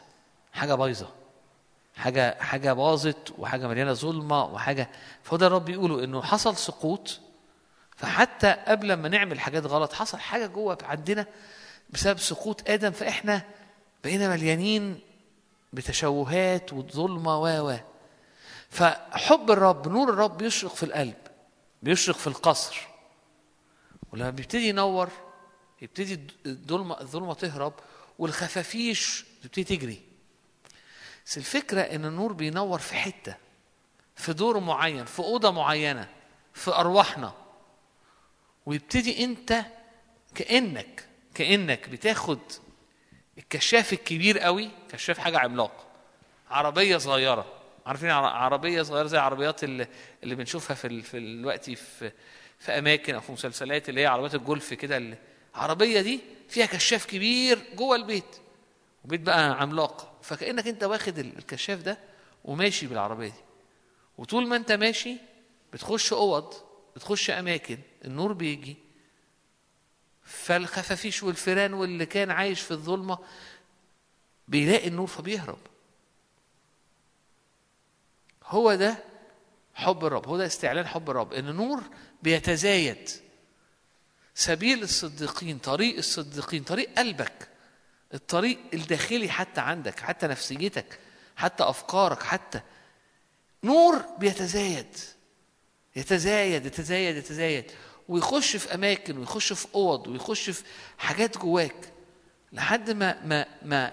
[0.52, 1.08] حاجة بايظة.
[1.96, 4.90] حاجة حاجة باظت وحاجة مليانة ظلمة وحاجة.
[5.22, 7.20] فهو ده الرب بيقوله إنه حصل سقوط.
[7.96, 11.26] فحتى قبل ما نعمل حاجات غلط حصل حاجة جوه عندنا
[11.90, 12.90] بسبب سقوط آدم.
[12.90, 13.42] فإحنا
[14.04, 15.00] بقينا مليانين
[15.72, 17.76] بتشوهات وظلمة و و.
[18.70, 21.16] فحب الرب نور الرب بيشرق في القلب
[21.82, 22.93] بيشرق في القصر.
[24.14, 25.08] ولما بيبتدي ينور
[25.82, 27.72] يبتدي الظلمة الظلمة تهرب
[28.18, 30.02] والخفافيش تبتدي تجري.
[31.26, 33.36] بس الفكرة إن النور بينور في حتة
[34.16, 36.08] في دور معين في أوضة معينة
[36.52, 37.32] في أرواحنا.
[38.66, 39.64] ويبتدي أنت
[40.34, 42.38] كأنك كأنك بتاخد
[43.38, 45.86] الكشاف الكبير قوي كشاف حاجة عملاق
[46.50, 47.46] عربية صغيرة.
[47.86, 49.88] عارفين عر- عربية صغيرة زي العربيات اللي,
[50.22, 51.02] اللي بنشوفها في.
[51.02, 52.12] في دلوقتي في
[52.64, 55.16] في أماكن أو في مسلسلات اللي هي عربيات الجولف كده
[55.54, 58.36] العربيه دي فيها كشاف كبير جوه البيت
[59.04, 60.18] وبيت بقى عملاق.
[60.22, 61.98] فكأنك أنت واخد ال- الكشاف ده
[62.44, 63.34] وماشي بالعربية دي.
[64.18, 65.16] وطول ما أنت ماشي
[65.72, 66.54] بتخش أوض
[66.96, 68.76] بتخش أماكن النور بيجي.
[70.22, 73.18] فالخفافيش والفيران واللي كان عايش في الظلمة
[74.48, 75.58] بيلاقي النور فبيهرب.
[78.44, 78.96] هو ده
[79.74, 81.82] حب الرب هو ده استعلان حب الرب إن النور
[82.24, 83.10] بيتزايد.
[84.34, 87.48] سبيل الصديقين طريق الصديقين طريق قلبك
[88.14, 90.98] الطريق الداخلي حتى عندك حتى نفسيتك
[91.36, 92.60] حتى أفكارك حتى
[93.64, 94.96] نور بيتزايد.
[95.96, 97.70] يتزايد يتزايد يتزايد.
[98.08, 100.64] ويخش في أماكن ويخش في أوض ويخش في
[100.98, 101.92] حاجات جواك
[102.52, 103.92] لحد ما ما ما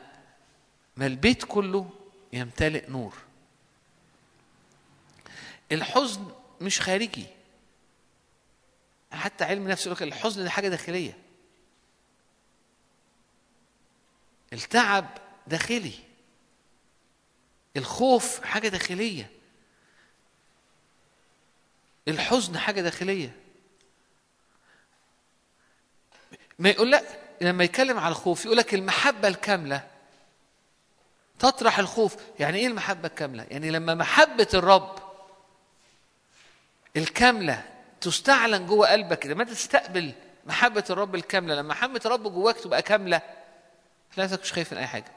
[0.98, 1.90] ما البيت كله
[2.34, 3.14] يمتلئ نور.
[5.72, 6.32] الحزن
[6.62, 7.26] مش خارجي.
[9.12, 11.18] حتى علم النفس يقول لك الحزن ده حاجة داخلية.
[14.54, 15.18] التعب
[15.48, 15.94] داخلي.
[17.78, 19.32] الخوف حاجة داخلية.
[22.08, 23.36] الحزن حاجة داخلية.
[26.60, 29.88] ما يقول لك لما يتكلم على الخوف يقول لك المحبة الكاملة.
[31.40, 32.16] تطرح الخوف.
[32.40, 35.00] يعني إيه المحبة الكاملة؟ يعني لما محبة الرب
[36.98, 37.72] الكاملة
[38.02, 40.14] تستعلن جوه قلبك لما تستقبل
[40.46, 41.56] محبة الرب الكاملة.
[41.56, 43.22] لما محبة الرب جواك تبقى كاملة
[44.14, 45.12] تلاقي نفسك مش خايف من أي حاجة.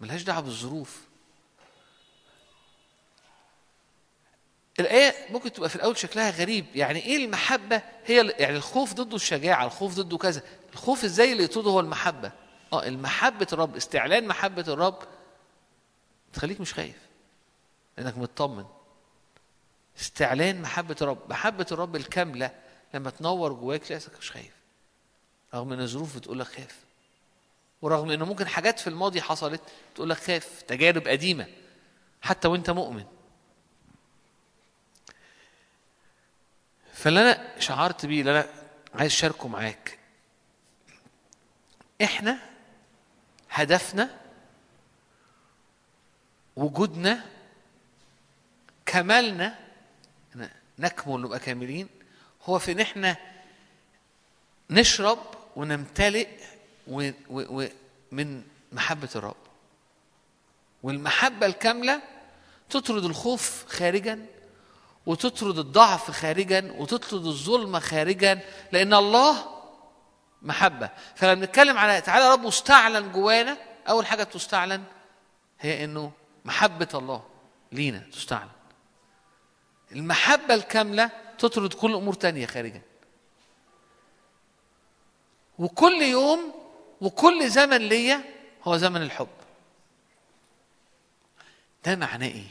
[0.00, 1.08] ملهاش دعوة بالظروف.
[4.80, 6.66] الآية ممكن تبقى في الأول شكلها غريب.
[6.74, 10.42] يعني إيه المحبة؟ هي يعني الخوف ضده الشجاعة الخوف ضده كذا.
[10.72, 12.32] الخوف إزاي اللي يقصده هو المحبة؟
[12.72, 14.98] آه المحبة الرب استعلان محبة الرب
[16.32, 16.96] تخليك مش خايف
[17.98, 18.64] لأنك مطمن.
[20.00, 21.30] استعلان محبة الرب.
[21.30, 22.50] محبة الرب الكاملة
[22.94, 24.52] لما تنور جواك نفسك مش خايف.
[25.54, 26.76] رغم إن الظروف بتقول لك خاف
[27.82, 29.62] ورغم انه ممكن حاجات في الماضي حصلت
[29.94, 31.46] تقول لك خاف تجارب قديمة.
[32.22, 33.04] حتى وأنت مؤمن.
[36.92, 38.48] فاللي أنا شعرت بيه اللي أنا
[38.94, 39.98] عايز أشاركه معاك.
[42.02, 42.38] إحنا
[43.50, 44.20] هدفنا
[46.56, 47.24] وجودنا
[48.86, 49.67] كمالنا
[50.78, 51.88] نكمل نبقى كاملين.
[52.44, 53.16] هو في إن إحنا
[54.70, 55.18] نشرب
[55.56, 56.28] ونمتلئ
[56.86, 57.66] و و و
[58.12, 58.42] من
[58.72, 59.36] محبة الرب.
[60.82, 62.02] والمحبة الكاملة
[62.70, 64.26] تطرد الخوف خارجا
[65.06, 68.40] وتطرد الضعف خارجا وتطرد الظلم خارجا
[68.72, 69.58] لأن الله
[70.42, 70.90] محبة.
[71.16, 73.56] فلما بنتكلم على تعالى رب مستعلن جوانا
[73.88, 74.84] أول حاجة تستعلن
[75.60, 76.12] هي إنه
[76.44, 77.22] محبة الله
[77.72, 78.57] لينا تستعلن.
[79.92, 82.82] المحبة الكاملة تطرد كل أمور تانية خارجا.
[85.58, 86.54] وكل يوم
[87.00, 88.24] وكل زمن ليا
[88.62, 89.28] هو زمن الحب.
[91.84, 92.46] ده معناه إيه؟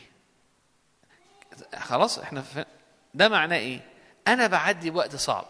[1.75, 2.65] خلاص إحنا ف...
[3.13, 3.79] ده معناه إيه؟
[4.27, 5.45] أنا بعدي بوقت صعب.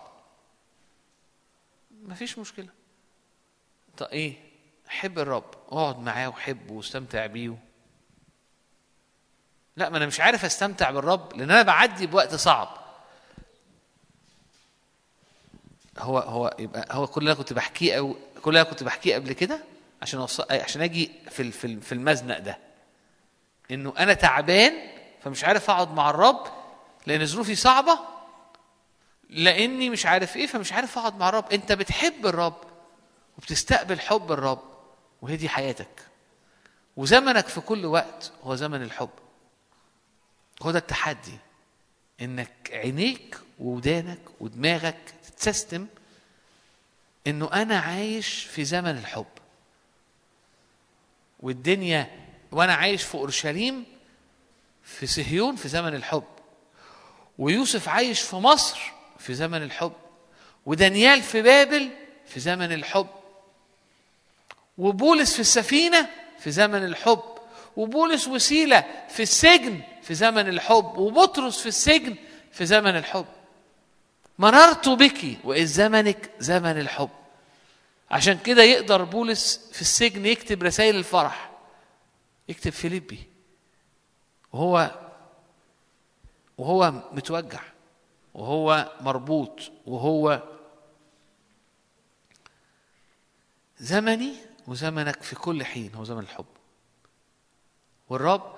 [1.92, 2.70] مفيش مشكلة.
[3.98, 4.34] طب إيه؟
[4.88, 5.54] حب الرب.
[5.68, 7.58] اقعد معاه وحبه واستمتع بيه
[9.78, 12.78] لا ما أنا مش عارف أستمتع بالرب لأن أنا بعدي بوقت صعب.
[15.99, 19.16] هو هو يبقى هو كل اللي أنا كنت بحكيه أو كل اللي أنا كنت بحكيه
[19.16, 19.60] قبل كده
[20.02, 21.52] عشان أوصل عشان أجي في
[21.82, 22.58] في المزنق ده.
[23.72, 24.74] إنه أنا تعبان
[25.24, 26.48] فمش عارف أقعد مع الرب
[27.08, 27.99] لأن ظروفي صعبة
[29.30, 31.52] لأني مش عارف إيه فمش عارف أقعد مع الرب.
[31.54, 32.62] أنت بتحب الرب
[33.38, 34.62] وبتستقبل حب الرب
[35.22, 36.06] وهي دي حياتك.
[36.98, 39.10] وزمنك في كل وقت هو زمن الحب.
[40.62, 41.38] هو ده التحدي
[42.22, 44.98] إنك عينيك وودانك ودماغك
[45.28, 45.88] تتسيستم
[47.28, 49.26] إنه أنا عايش في زمن الحب.
[51.40, 52.12] والدنيا
[52.52, 53.86] وأنا عايش في أورشليم
[54.84, 56.24] في صهيون في زمن الحب.
[57.38, 58.80] ويوسف عايش في مصر
[59.20, 59.94] في زمن الحب.
[60.66, 61.90] ودانيال في بابل
[62.26, 63.08] في زمن الحب.
[64.78, 66.10] وبولس في السفينة
[66.40, 67.24] في زمن الحب.
[67.78, 72.16] وبولس وسيلة في السجن في زمن الحب وبطرس في السجن
[72.52, 73.26] في زمن الحب.
[74.40, 77.10] مررت بك وإذ زمنك زمن الحب.
[78.12, 81.52] عشان كده يقدر بولس في السجن يكتب رسائل الفرح.
[82.50, 83.30] يكتب فيليبي.
[84.54, 84.92] وهو
[86.58, 87.62] وهو متوجع
[88.34, 90.44] وهو مربوط وهو
[93.80, 94.34] زمني
[94.68, 96.46] وزمنك في كل حين هو زمن الحب.
[98.10, 98.56] والرب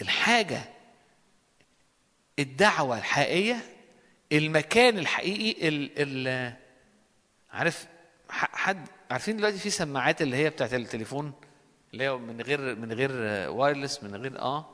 [0.00, 0.75] الحاجة
[2.38, 3.56] الدعوة الحقيقية
[4.32, 6.52] المكان الحقيقي ال ال
[7.52, 7.86] عارف
[8.30, 11.32] حد عارفين دلوقتي في سماعات اللي هي بتاعت التليفون
[11.92, 13.10] اللي هي من غير من غير
[13.50, 14.66] وايرلس من غير آه.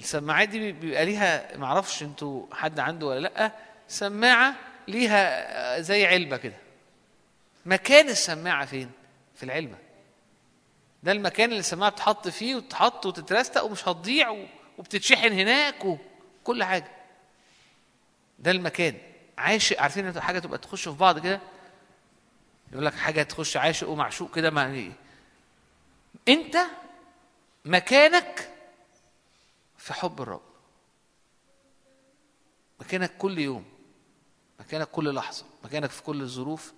[0.00, 3.52] السماعات دي بيبقى ليها معرفش أنتوا حد عنده ولا لأ
[3.88, 4.54] سماعة
[4.88, 6.56] ليها زي علبة كده.
[7.66, 8.90] مكان السماعة فين؟
[9.34, 9.76] في العلبة.
[11.02, 14.46] ده المكان اللي السماعة بتحط فيه وتتحط وتترستق ومش هتضيع و-
[14.78, 15.84] وبتتشحن هناك
[16.48, 16.90] وكل حاجة.
[18.38, 18.98] ده المكان.
[19.38, 21.40] عاشق عارفين حاجة تبقى تخش في بعض كده؟
[22.72, 24.62] يقول لك حاجة تخش عاشق ومعشوق كده ما
[26.28, 26.56] أنت
[27.64, 28.50] مكانك
[29.78, 30.42] في حب الرب.
[32.80, 33.64] مكانك كل يوم.
[34.60, 35.44] مكانك كل لحظة.
[35.64, 36.72] مكانك في كل الظروف.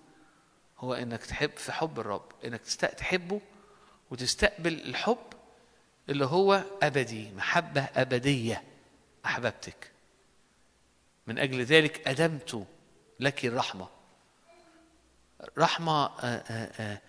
[0.79, 2.31] هو إنك تحب في حب الرب.
[2.45, 2.61] إنك
[2.97, 3.41] تحبه
[4.11, 5.33] وتستقبل الحب
[6.09, 8.70] اللي هو أبدي محبة أبدية.
[9.25, 9.91] أحببتك.
[11.27, 12.65] من أجل ذلك أدمت
[13.19, 13.87] لك الرحمة.
[15.57, 17.01] رحمة آه، آه، آه،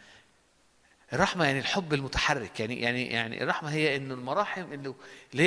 [1.13, 2.61] الرحمه يعني الحب المتحرك.
[2.61, 4.95] يعني يعني يعني الرحمة هي انه المراحم اللي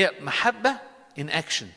[0.06, 0.76] هي محبة
[1.20, 1.70] in action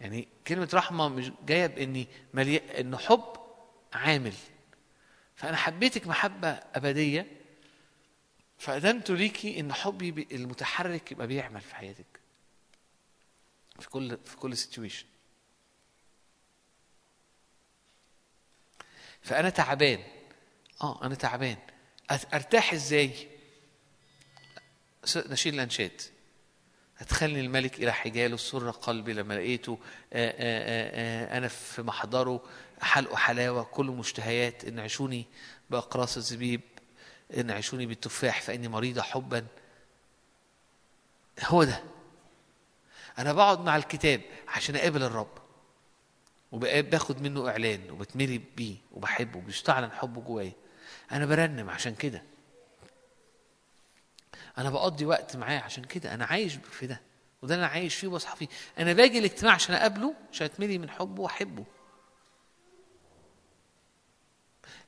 [0.00, 2.80] يعني كلمة رحمة مش جاية بإني ملي...
[2.80, 3.24] إنه حب
[3.92, 4.32] عامل.
[5.36, 7.26] فأنا حبيتك محبة أبدية
[8.58, 12.06] فأدمت ليكي إن حبي بي- المتحرك يبقى بيعمل في حياتك.
[13.80, 15.06] في كل في كل situation
[19.22, 20.02] فأنا تعبان.
[20.82, 21.56] آه أنا تعبان.
[22.10, 23.28] أرتاح إزاي؟
[25.16, 26.00] نشيد الانشاد
[27.00, 29.78] أدخلني الملك إلى حجاله سر قلبي لما لقيته.
[30.12, 30.90] آآ آآ
[31.34, 32.44] آآ أنا في محضره.
[32.80, 34.64] حلقه حلاوة كله مشتهيات.
[34.64, 35.26] إن عشوني
[35.70, 36.60] بأقراص الزبيب.
[37.36, 39.46] إن عشوني بالتفاح فإني مريضة حبا.
[41.40, 41.82] هو ده.
[43.20, 45.38] أنا بقعد مع الكتاب عشان أقابل الرب
[46.52, 50.52] وباخد منه إعلان وبتملي بيه وبحبه وبيستعلن حبه جوايا.
[51.12, 52.22] أنا برنم عشان كده.
[54.58, 56.14] أنا بقضي وقت معاه عشان كده.
[56.14, 57.00] أنا عايش في ده
[57.42, 58.48] وده أنا عايش فيه وبصحى فيه.
[58.78, 61.64] أنا باجي الاجتماع عشان أقابله عشان أتملي من حبه وأحبه.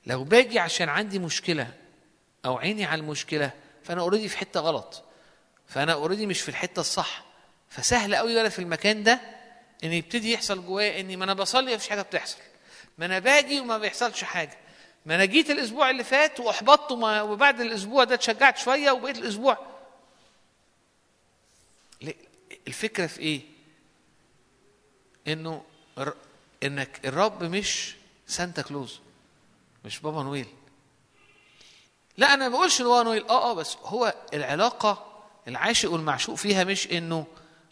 [0.07, 1.75] لو باجي عشان عندي مشكلة
[2.45, 3.51] أو عيني على المشكلة
[3.85, 5.05] فأنا already في حتة غلط.
[5.67, 7.32] فأنا already مش في الحتة الصح.
[7.73, 9.21] فسهل قوي وأنا في المكان ده
[9.85, 12.39] إن يبتدي يحصل جوايا اني ما أنا بصلي مفيش حاجة بتحصل.
[12.99, 14.59] ما أنا باجي وما بيحصلش حاجة.
[15.07, 19.59] ما أنا جيت الأسبوع اللي فات وأحبطت وبعد الأسبوع ده اتشجعت شوية وبقيت الأسبوع؟
[22.69, 23.41] الفكرة في إيه؟
[25.29, 25.63] إنه
[26.63, 27.95] إنك الرب مش
[28.27, 29.01] Santa Claus
[29.85, 30.47] مش بابا نويل.
[32.17, 33.29] لا أنا ما بقولش إن هو نويل.
[33.29, 37.27] آه آه بس هو العلاقة العاشق والمعشوق فيها مش إنه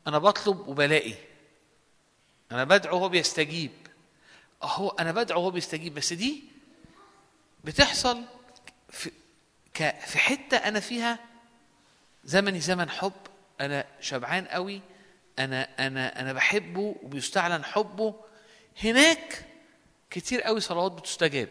[0.06, 1.14] أنا بطلب وبلاقي.
[2.52, 3.70] أنا بدعو وهو بيستجيب.
[4.62, 5.94] هو أنا بدعو وهو بيستجيب.
[5.94, 6.44] بس دي
[7.64, 8.22] بتحصل
[8.90, 9.10] في
[10.06, 11.18] في حتة أنا فيها
[12.24, 13.12] زمني زمن حب.
[13.60, 14.80] أنا شبعان قوي.
[15.38, 18.14] أنا أنا أنا بحبه وبيستعلن حبه.
[18.84, 19.46] هناك
[20.10, 21.48] كتير قوي صلوات بتستجاب.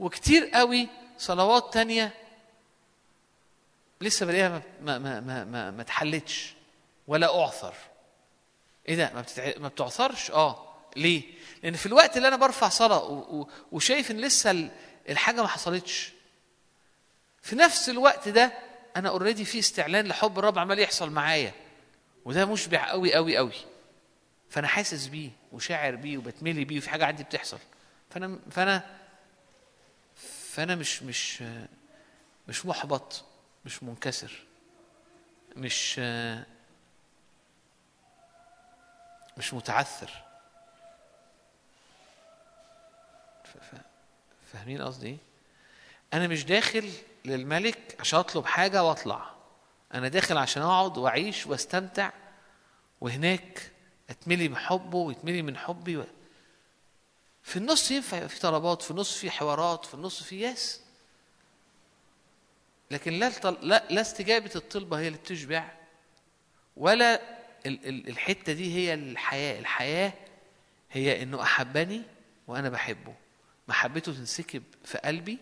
[0.00, 0.88] وكتير قوي
[1.18, 2.14] صلوات تانية
[4.00, 6.55] لسه بلاقيها ما ما ما ما, ما, ما اتحلتش.
[7.06, 7.74] ولا أعثر.
[8.88, 9.52] إيه ده؟ ما, بتتع...
[9.58, 10.74] ما بتعثرش؟ آه.
[10.96, 11.22] ليه؟
[11.62, 13.40] لأن في الوقت اللي أنا برفع صلاة و...
[13.40, 13.48] و...
[13.72, 14.70] وشايف إن لسه ال-
[15.08, 16.12] الحاجة ما حصلتش.
[17.42, 18.52] في نفس الوقت ده
[18.96, 21.52] أنا اوريدي في استعلان لحب الرب عمال يحصل معايا.
[22.24, 23.52] وده مشبع قوي قوي قوي
[24.50, 27.58] فأنا حاسس بيه وشاعر بيه وبتملي بيه وفي حاجة عندي بتحصل.
[28.10, 28.96] فأنا فأنا
[30.52, 31.42] فأنا مش مش
[32.48, 33.24] مش محبط
[33.64, 34.32] مش منكسر
[35.56, 36.00] مش
[39.36, 40.10] مش متعثر.
[44.52, 45.16] فاهمين قصدي إيه؟
[46.14, 46.92] أنا مش داخل
[47.24, 49.30] للملك عشان أطلب حاجة وأطلع.
[49.94, 52.10] أنا داخل عشان أقعد وأعيش وأستمتع
[53.00, 53.70] وهناك
[54.10, 56.04] أتملي بحبه ويتملي من حبي و...
[57.42, 60.80] في النص ينفع يبقى في طلبات في النص في حوارات في النص في ياس.
[62.90, 63.12] لكن.
[63.12, 63.30] لا
[63.90, 65.70] لا استجابة الطلبة هي اللي بتشبع
[66.76, 67.35] ولا
[67.66, 67.88] ال...
[67.88, 68.08] ال...
[68.08, 69.58] الحتة دي هي الحياة.
[69.58, 70.12] الحياة
[70.90, 72.02] هي إنه أحبني
[72.46, 73.14] وأنا بحبه.
[73.68, 75.38] محبته تنسكب في قلبي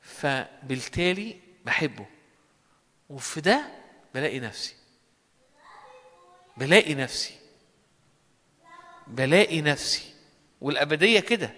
[0.00, 2.06] فبالتالي بحبه.
[3.10, 3.66] وفي ده
[4.14, 4.74] بلاقي نفسي.
[6.56, 7.34] بلاقي نفسي.
[9.06, 10.14] بلاقي نفسي.
[10.60, 11.52] والأبدية كده.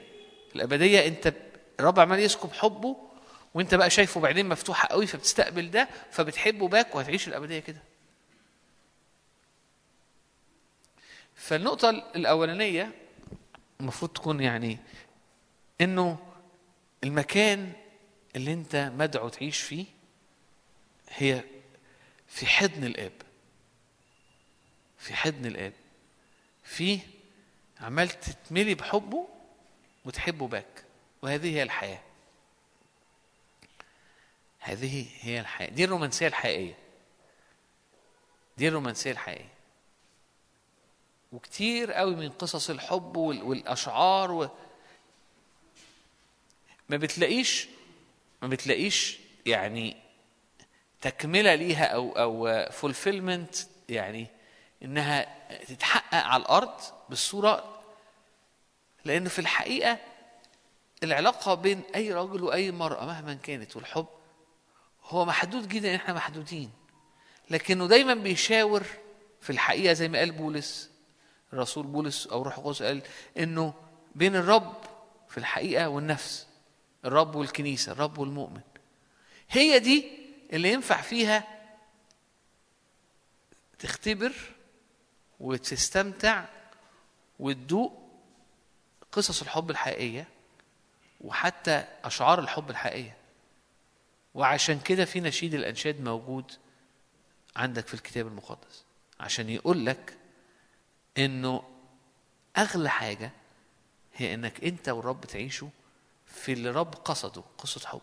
[0.56, 1.34] الأبدية أنت
[1.80, 2.96] الرب عمال يسكب حبه
[3.54, 7.82] وأنت بقى شايفه بعدين مفتوحة قوي فبتستقبل ده فبتحبه باك وهتعيش الأبدية كده.
[11.38, 12.92] فالنقطة الأولانية
[13.80, 14.78] المفروض تكون يعني
[15.80, 16.18] إنه
[17.04, 17.72] المكان
[18.36, 19.84] اللي أنت مدعو تعيش فيه
[21.08, 21.44] هي
[22.26, 23.12] في حضن الآب.
[24.98, 25.72] في حضن الآب.
[26.64, 27.00] فيه
[27.80, 29.28] عمال تتملي بحبه
[30.04, 30.84] وتحبه back
[31.22, 32.02] وهذه هي الحياة.
[34.58, 35.70] هذه هي الحياة.
[35.70, 36.78] دي الرومانسية الحقيقية.
[38.58, 39.57] دي الرومانسية الحقيقية.
[41.32, 44.48] وكتير قوي من قصص الحب وال- والأشعار و...
[46.88, 47.68] ما بتلاقيش
[48.42, 49.96] ما بتلاقيش يعني
[51.00, 53.56] تكملة ليها أو أو fulfillment
[53.88, 54.26] يعني
[54.82, 57.80] إنها تتحقق على الأرض بالصورة.
[59.04, 59.98] لأن في الحقيقة
[61.02, 64.06] العلاقة بين أي رجل وأي مرأة مهما كانت والحب
[65.04, 66.70] هو محدود جدا إحنا محدودين.
[67.50, 68.82] لكنه دايما بيشاور
[69.40, 70.90] في الحقيقة زي ما قال بولس
[71.52, 73.02] الرسول بولس أو روح القدس قال
[73.38, 73.74] إنه
[74.14, 74.76] بين الرب
[75.28, 76.46] في الحقيقة والنفس
[77.04, 78.60] الرب والكنيسة الرب والمؤمن.
[79.50, 80.18] هي دي
[80.52, 81.44] اللي ينفع فيها
[83.78, 84.32] تختبر
[85.40, 86.44] وتستمتع
[87.38, 88.02] وتدوق
[89.12, 90.28] قصص الحب الحقيقية
[91.20, 93.16] وحتى أشعار الحب الحقيقية.
[94.34, 96.52] وعشان كده في نشيد الأنشاد موجود
[97.56, 98.84] عندك في الكتاب المقدس.
[99.20, 100.17] عشان يقول لك
[101.18, 101.62] إنه
[102.58, 103.30] أغلى حاجة
[104.14, 105.68] هي إنك أنت والرب تعيشوا
[106.26, 108.00] في اللي رب قصده قصة حب.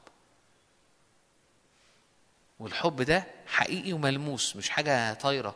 [2.59, 5.55] والحب ده حقيقي وملموس مش حاجة طايرة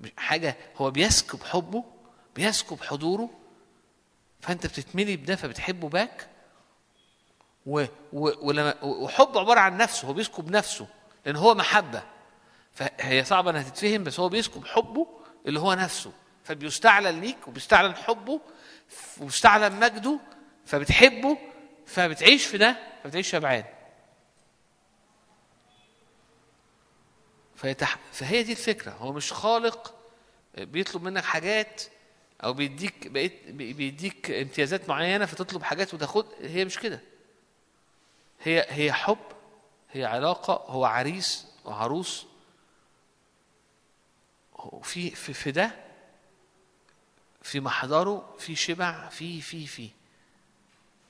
[0.00, 1.84] مش حاجة هو بيسكب حبه
[2.36, 3.30] بيسكب حضوره
[4.40, 6.28] فأنت بتتملي بده فبتحبه back
[7.66, 10.86] و و ولما وحب عبارة عن نفسه هو بيسكب نفسه
[11.26, 12.02] لأن هو محبة.
[12.74, 15.06] فهي صعبة إنها تتفهم بس هو بيسكب حبه
[15.46, 16.12] اللي هو نفسه.
[16.44, 18.40] فبيستعلن ليك وبيستعلن حبه
[19.20, 20.20] وبيستعلن مجده
[20.66, 21.38] فبتحبه
[21.86, 23.64] فبتعيش في ده فبتعيش شبعان
[27.56, 27.96] فيتح...
[28.12, 28.90] فهي دي الفكرة.
[28.90, 29.94] هو مش خالق
[30.58, 31.82] بيطلب منك حاجات
[32.44, 37.00] أو بيديك بقيت بيديك امتيازات معينة فتطلب حاجات وتاخد هي مش كده.
[38.42, 39.18] هي هي حب
[39.92, 42.26] هي علاقة هو عريس وعروس.
[44.82, 45.70] في في في ده
[47.42, 49.90] في محضره في شبع في في في.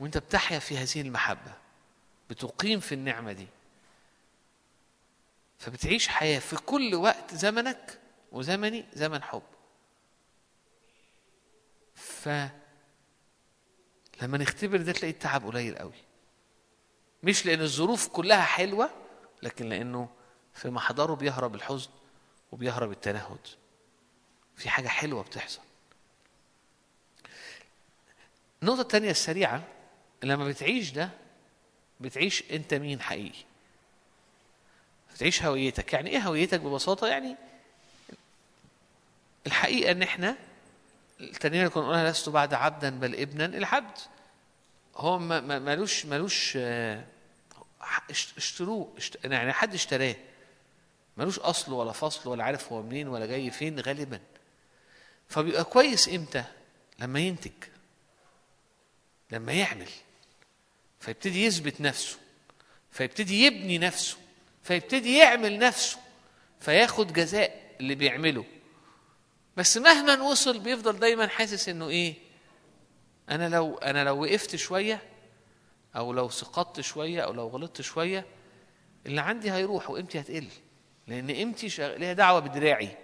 [0.00, 1.54] وانت بتحيا في هذه المحبة
[2.30, 3.46] بتقيم في النعمة دي.
[5.58, 8.00] فبتعيش حياة في كل وقت زمنك
[8.32, 9.42] وزمني زمن حب.
[11.94, 12.28] ف
[14.22, 15.92] لما نختبر ده تلاقي التعب قليل قوي.
[17.22, 18.90] مش لأن الظروف كلها حلوة
[19.42, 20.08] لكن لأنه
[20.54, 21.90] في محضره بيهرب الحزن
[22.52, 23.46] وبيهرب التنهد.
[24.56, 25.60] في حاجة حلوة بتحصل.
[28.62, 29.62] النقطة الثانية السريعة
[30.22, 31.10] لما بتعيش ده
[32.00, 33.38] بتعيش أنت مين حقيقي؟
[35.14, 35.92] بتعيش هويتك.
[35.92, 37.36] يعني إيه هويتك؟ ببساطة يعني
[39.46, 40.36] الحقيقة إن إحنا
[41.20, 43.98] التانيين اللي كنا قلنا لست بعد عبدا بل ابنا العبد.
[44.96, 47.04] هو ما- ما- ملوش ملوش آه،
[48.10, 49.24] اشت- اشتروه اشت...
[49.24, 50.14] يعني حد اشتراه.
[51.16, 54.20] ملوش أصل ولا فصل ولا عارف هو منين ولا جاي فين غالبا.
[55.28, 56.44] فبيبقى كويس إمتى؟
[56.98, 57.52] لما ينتج.
[59.32, 59.88] لما يعمل
[61.00, 62.18] فيبتدي يثبت نفسه
[62.90, 64.16] فيبتدي يبني نفسه
[64.62, 65.98] فيبتدي يعمل نفسه
[66.60, 68.44] فياخد جزاء اللي بيعمله.
[69.56, 72.14] بس مهما وصل بيفضل دايما حاسس إنه إيه؟
[73.30, 75.02] أنا لو أنا لو وقفت شوية
[75.96, 78.26] أو لو سقطت شوية أو لو غلطت شوية
[79.06, 80.46] اللي عندي هيروح وقيمتي هتقل
[81.06, 81.96] لأن قيمتي شغ...
[81.96, 82.96] ليها دعوة بدراعي.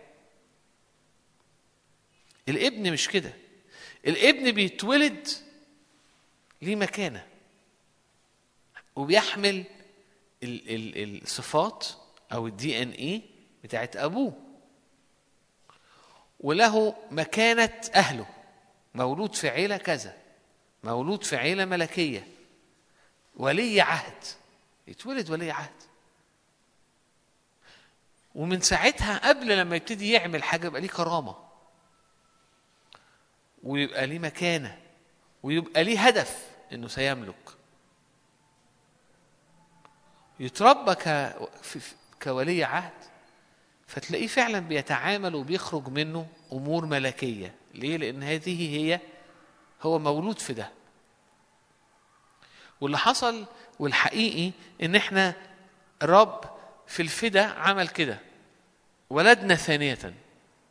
[2.49, 3.33] الابن مش كده.
[4.07, 5.29] الابن بيتولد
[6.63, 7.27] ليه مكانة؟
[8.97, 9.65] وبيحمل
[10.43, 10.71] ال...
[10.75, 11.23] ال...
[11.23, 11.87] الصفات
[12.33, 13.23] أو الدي ان إيه
[13.65, 14.33] بتاعت أبوه.
[16.41, 18.27] وله مكانة أهله.
[18.95, 20.17] مولود في عيلة كذا.
[20.85, 22.27] مولود في عيلة ملكية.
[23.37, 24.25] ولي عهد.
[24.89, 25.83] يتولد ولي عهد.
[28.35, 31.37] ومن ساعتها قبل لما يبتدي يعمل حاجة يبقى ليه كرامة.
[33.63, 34.86] ويبقى ليه مكانة.
[35.47, 37.35] ويبقى ليه هدف إنه سيملك.
[40.41, 40.95] يتربى
[42.23, 42.93] كولي عهد
[43.87, 47.55] فتلاقيه فعلا بيتعامل وبيخرج منه أمور ملكية.
[47.75, 49.01] ليه؟ لأن هذه هي
[49.83, 50.71] هو مولود في ده.
[52.81, 53.47] واللي حصل
[53.79, 54.53] والحقيقي
[54.83, 55.35] إن إحنا
[56.03, 56.41] الرب
[56.87, 58.19] في الفدا عمل كده.
[59.11, 60.15] ولدنا ثانية.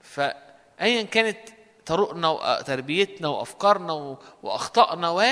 [0.02, 1.55] فأيا كانت
[1.86, 5.24] طرقنا وتربيتنا وأفكارنا واخطائنا و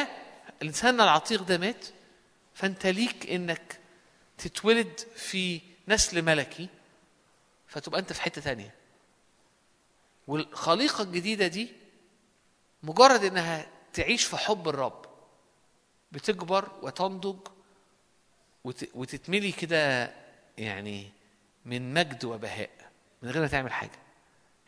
[0.62, 1.86] الإنسان العتيق ده مات.
[2.54, 3.80] فأنت ليك إنك
[4.38, 6.70] تتولد في نسل ملكي
[7.68, 8.76] فتبقى أنت في حتة تانية.
[10.28, 11.74] والخليقة الجديدة دي
[12.84, 15.06] مجرد إنها تعيش في حب الرب
[16.12, 17.40] بتكبر وتنضج
[18.64, 20.14] وت- وتتملي كده
[20.58, 21.12] يعني
[21.66, 22.70] من مجد وبهاء
[23.22, 24.00] من غير ما تعمل حاجة.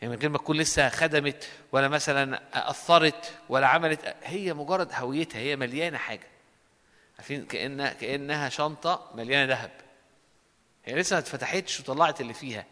[0.02, 2.40] يعني من غير ما تكون لسه خدمت ولا مثلا
[2.70, 6.26] أثرت ولا عملت هي مجرد هويتها هي مليانة حاجة.
[7.18, 9.70] عارفين؟ كانها كأنها شنطة مليانة ذهب.
[10.84, 12.64] هي لسه ما اتفتحتش وطلعت اللي فيها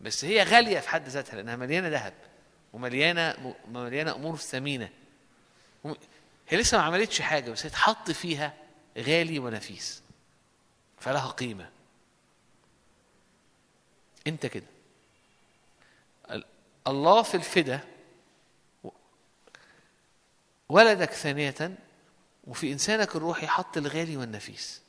[0.00, 2.14] بس هي غالية في حد ذاتها لأنها مليانة ذهب
[2.72, 3.34] ومليانة
[3.68, 4.88] م- مليانة أمور ثمينه
[5.84, 5.96] وم-
[6.48, 8.54] هي لسه ما عملتش حاجة بس هي اتحط فيها
[8.98, 10.02] غالي ونفيس.
[11.00, 11.70] فلها قيمة.
[14.26, 14.64] أنت كده.
[16.88, 17.80] الله في الفدا
[20.68, 21.78] ولدك ثانية
[22.46, 24.82] وفي إنسانك الروحي حط الغالي والنفيس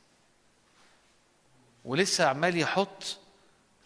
[1.86, 3.18] ولسه عمال يحط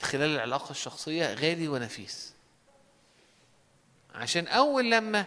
[0.02, 2.34] خلال العلاقة الشخصية غالي ونفيس
[4.16, 5.26] عشان أول لما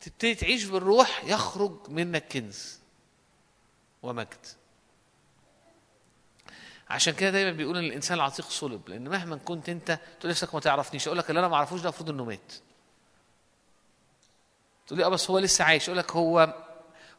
[0.00, 2.78] تبتدي تعيش بالروح يخرج منك كنز
[4.02, 4.46] ومجد.
[6.90, 10.60] عشان كده دايما بيقول إن الإنسان العتيق صلب لأن مهما كنت أنت تقول نفسك ما
[10.60, 11.06] تعرفنيش.
[11.06, 12.52] أقول لك اللي أنا ما أعرفوش ده المفروض إنه مات.
[14.86, 15.88] تقول لي آه بس هو لسه عايش.
[15.88, 16.54] أقول لك هو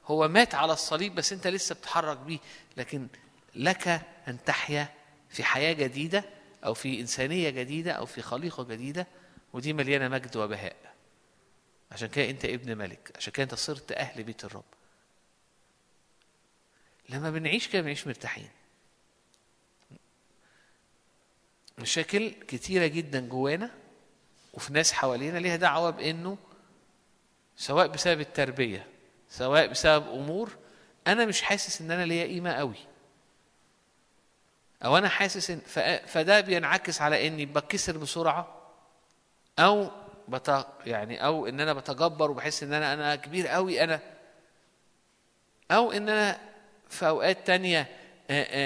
[0.06, 2.39] هو مات على الصليب بس أنت لسه بتتحرك بيه.
[2.77, 3.07] لكن
[3.56, 3.88] لك
[4.27, 4.88] أن تحيا
[5.30, 6.23] في حياة جديدة
[6.65, 9.07] أو في إنسانية جديدة أو في خليقة جديدة
[9.53, 10.76] ودي مليانة مجد وبهاء.
[11.91, 13.11] عشان كده أنت ابن ملك.
[13.15, 14.64] عشان كده أنت صرت أهل بيت الرب.
[17.10, 18.49] لما بنعيش كده بنعيش مرتاحين.
[21.81, 23.69] مشاكل كتيرة جدا جوانا
[24.53, 26.37] وفي ناس حوالينا ليها دعوة بأنه
[27.57, 28.87] سواء بسبب التربية
[29.29, 30.57] سواء بسبب أمور
[31.07, 32.75] أنا مش حاسس إن أنا ليا قيمة قوي.
[34.85, 35.59] أو أنا حاسس إن
[36.07, 38.61] فده بينعكس على إني بتكسر بسرعة
[39.59, 39.91] أو
[40.27, 43.99] بت يعني أو إن أنا بتجبر وبحس إن أنا أنا كبير قوي أنا.
[45.71, 46.39] أو إن أنا
[46.89, 47.87] في أوقات تانية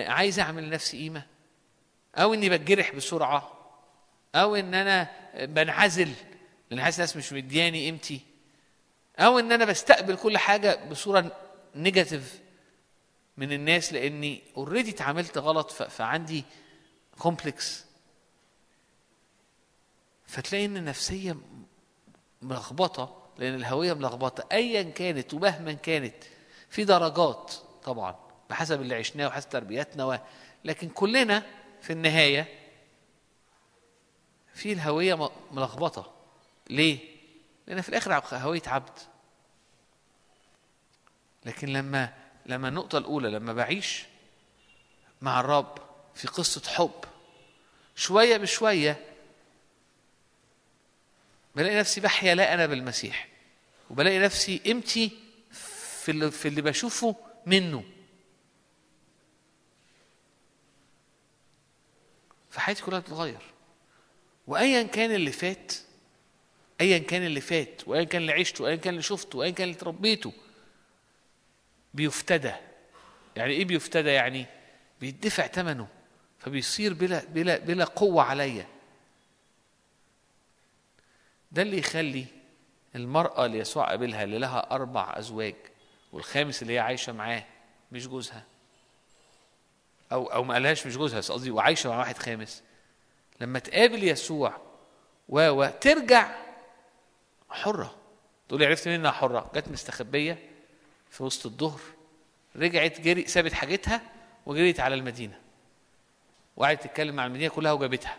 [0.07, 1.23] عايز أعمل لنفسي قيمة.
[2.17, 3.51] أو إني بتجرح بسرعة
[4.35, 5.07] أو إن أنا
[5.45, 6.11] بنعزل
[6.69, 8.21] لأن حاسس الناس مش مدياني قيمتي
[9.19, 11.31] أو إن أنا بستقبل كل حاجة بصورة
[11.75, 12.39] negative
[13.37, 16.43] من الناس لأني already اتعاملت غلط فعندي
[17.19, 17.85] complex
[20.27, 21.35] فتلاقي إن النفسية
[22.41, 26.15] ملخبطة لأن الهوية ملخبطة ايا كانت ومهما كانت
[26.69, 28.15] في درجات طبعا
[28.49, 30.17] بحسب اللي عشناه وحسب تربيتنا و...
[30.65, 31.43] لكن كلنا
[31.85, 32.59] في النهاية
[34.53, 36.13] في الهوية م- ملخبطة.
[36.69, 36.99] ليه؟
[37.67, 38.99] لأن في الآخر عب- هوية عبد.
[41.45, 42.13] لكن لما
[42.45, 44.03] لما النقطة الأولى لما بعيش
[45.21, 45.77] مع الرب
[46.15, 46.91] في قصة حب
[47.95, 49.05] شوية بشوية
[51.55, 53.27] بلاقي نفسي بحيا لا أنا بالمسيح.
[53.89, 55.11] وبلاقي نفسي قيمتي
[56.01, 57.83] في اللي, في اللي بشوفه منه.
[62.55, 63.41] فحياتي كلها بتتغير
[64.47, 65.73] وايا كان اللي فات
[66.81, 69.79] ايا كان اللي فات وايا كان اللي عشته وايا كان اللي شفته وايا كان اللي
[69.79, 70.33] تربيته.
[71.93, 72.53] بيفتدى.
[73.35, 74.45] يعني إيه بيفتدى؟ يعني
[75.01, 75.87] بيدفع ثمنه
[76.39, 78.67] فبيصير بلا بلا بلا قوة عليا.
[81.51, 82.25] ده اللي يخلي
[82.95, 85.55] المرأة اللي يسوع قابلها اللي لها أربع أزواج
[86.11, 87.45] والخامس اللي هي عايشة معاه
[87.91, 88.43] مش جوزها.
[90.11, 92.63] أو أو ما قالهاش مش جوزها بس قصدي وعايشة مع واحد خامس.
[93.41, 94.61] لما تقابل يسوع
[95.29, 96.35] و و ترجع
[97.49, 97.95] حرة.
[98.47, 100.49] تقول لي عرفت منين إنها حرة؟ جت مستخبية
[101.09, 101.79] في وسط الظهر
[102.55, 104.01] رجعت جري سابت حاجتها
[104.45, 105.41] وجريت على المدينة.
[106.57, 108.17] وقعدت تتكلم مع المدينة كلها وجابتها.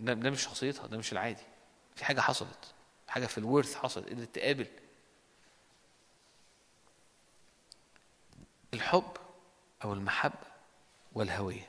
[0.00, 1.42] ده, ده مش شخصيتها ده مش العادي.
[1.96, 2.74] في حاجة حصلت
[3.08, 4.66] حاجة في الورث حصلت قدرت تقابل.
[8.74, 9.16] الحب
[9.84, 10.52] أو المحبة
[11.12, 11.68] والهوية.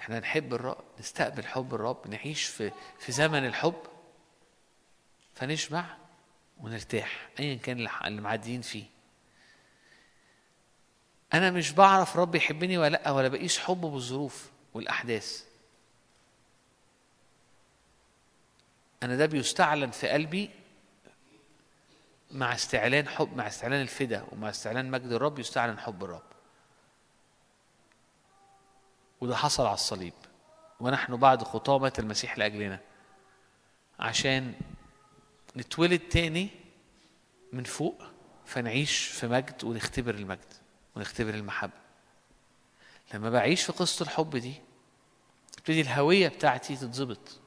[0.00, 3.82] إحنا نحب الرب نستقبل حب الرب نعيش في في زمن الحب
[5.34, 5.84] فنشبع
[6.60, 8.84] ونرتاح ايا كان اللي معديين فيه.
[11.34, 15.44] أنا مش بعرف رب يحبني ولا لأ ولا بقيس حبه بالظروف والأحداث.
[19.02, 20.50] أنا ده بيستعلن في قلبي
[22.30, 26.29] مع استعلان حب مع استعلان الفدا ومع استعلان مجد الرب يستعلن حب الرب.
[29.20, 30.12] وده حصل على الصليب.
[30.80, 32.80] ونحن بعد خطامة المسيح لأجلنا.
[33.98, 34.54] عشان
[35.56, 36.48] نتولد تاني
[37.52, 38.02] من فوق
[38.46, 40.52] فنعيش في مجد ونختبر المجد
[40.96, 41.72] ونختبر المحبة.
[43.14, 44.54] لما بعيش في قصة الحب دي
[45.56, 47.40] تبتدي الهوية بتاعتي تتظبط.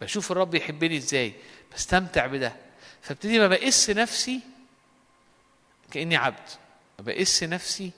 [0.00, 1.34] بشوف الرب يحبني إزاي
[1.74, 2.56] بستمتع بده.
[3.02, 4.40] فابتدي ما بقيس نفسي
[5.90, 6.48] كأني عبد.
[6.98, 7.90] ما بقيس نفسي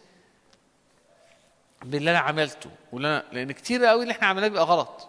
[1.85, 2.71] باللي أنا عملته.
[2.93, 5.09] واللي أنا لأن كتير قوي اللي إحنا عملناه بيبقى غلط.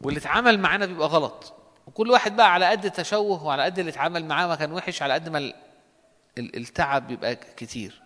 [0.00, 1.54] واللي اتعمل معانا بيبقى غلط.
[1.86, 5.14] وكل واحد بقى على قد تشوه وعلى قد اللي اتعمل معاه ما كان وحش على
[5.14, 5.54] قد ما ال-
[6.38, 8.02] ال- التعب بيبقى كتير.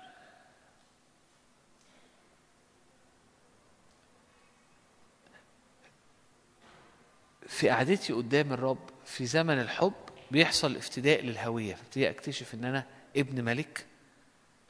[7.48, 9.92] في قعدتي قدام الرب في زمن الحب
[10.30, 11.74] بيحصل افتداء للهوية.
[11.74, 12.84] فابتدي أكتشف إن أنا
[13.16, 13.85] ابن ملك.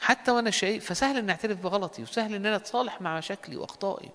[0.01, 4.11] حتى وأنا شايف فسهل إن اعترف بغلطي وسهل إن أنا أتصالح مع مشاكلي وأخطائي.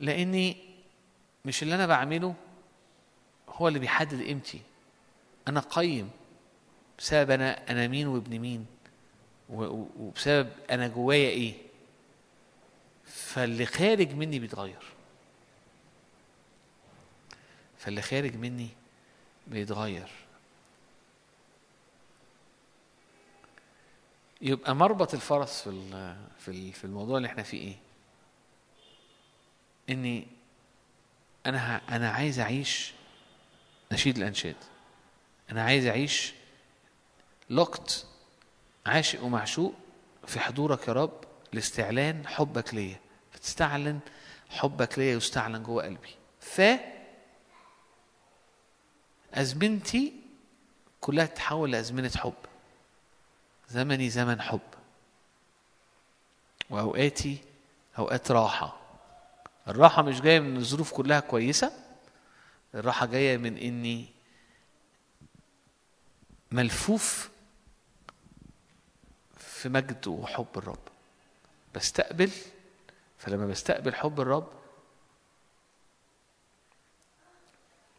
[0.00, 0.56] لأني
[1.44, 2.34] مش اللي أنا بعمله
[3.48, 4.60] هو اللي بيحدد قيمتي.
[5.48, 6.10] أنا قيم
[6.98, 8.66] بسبب أنا أنا مين وابن مين
[9.48, 11.54] وبسبب أنا جوايا إيه.
[13.04, 14.82] فاللي خارج مني بيتغير.
[17.78, 18.68] فاللي خارج مني
[19.46, 20.08] بيتغير.
[24.42, 27.76] يبقى مربط الفرس في في في الموضوع اللي إحنا فيه إيه؟
[29.90, 30.26] إني
[31.46, 32.92] أنا أنا عايز أعيش
[33.92, 34.56] نشيد الأنشاد.
[35.50, 36.32] أنا عايز أعيش
[37.50, 38.06] لوكت
[38.86, 39.74] عاشق ومعشوق
[40.26, 43.00] في حضورك يا رب لاستعلان حبك ليا.
[43.32, 44.00] فتستعلن
[44.50, 46.14] حبك ليا يستعلن جوه قلبي.
[46.40, 46.60] ف
[49.34, 50.12] أزمنتي
[51.00, 52.34] كلها تتحول لأزمنة حب.
[53.72, 54.60] زمني زمن حب.
[56.70, 57.38] وأوقاتي
[57.98, 58.80] أوقات راحة.
[59.68, 61.72] الراحة مش جاية من الظروف كلها كويسة
[62.74, 64.06] الراحة جاية من إني
[66.50, 67.30] ملفوف
[69.38, 70.88] في مجد وحب الرب.
[71.74, 72.30] بستقبل
[73.18, 74.48] فلما بستقبل حب الرب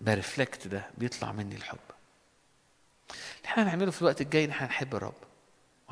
[0.02, 1.78] برفلكت ده بيطلع مني الحب.
[3.10, 5.14] اللي إحنا هنعمله في الوقت الجاي إن إحنا هنحب الرب.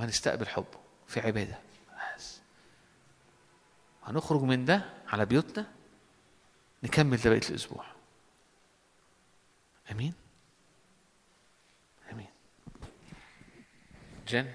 [0.02, 1.60] وهنستقبل حبه في عبادة.
[2.16, 2.40] بس.
[4.04, 5.72] هنخرج من ده على بيوتنا
[6.84, 7.86] نكمل ده بقية الأسبوع.
[9.92, 10.14] أمين؟
[12.12, 12.28] أمين.
[14.28, 14.54] جن؟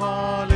[0.00, 0.49] fall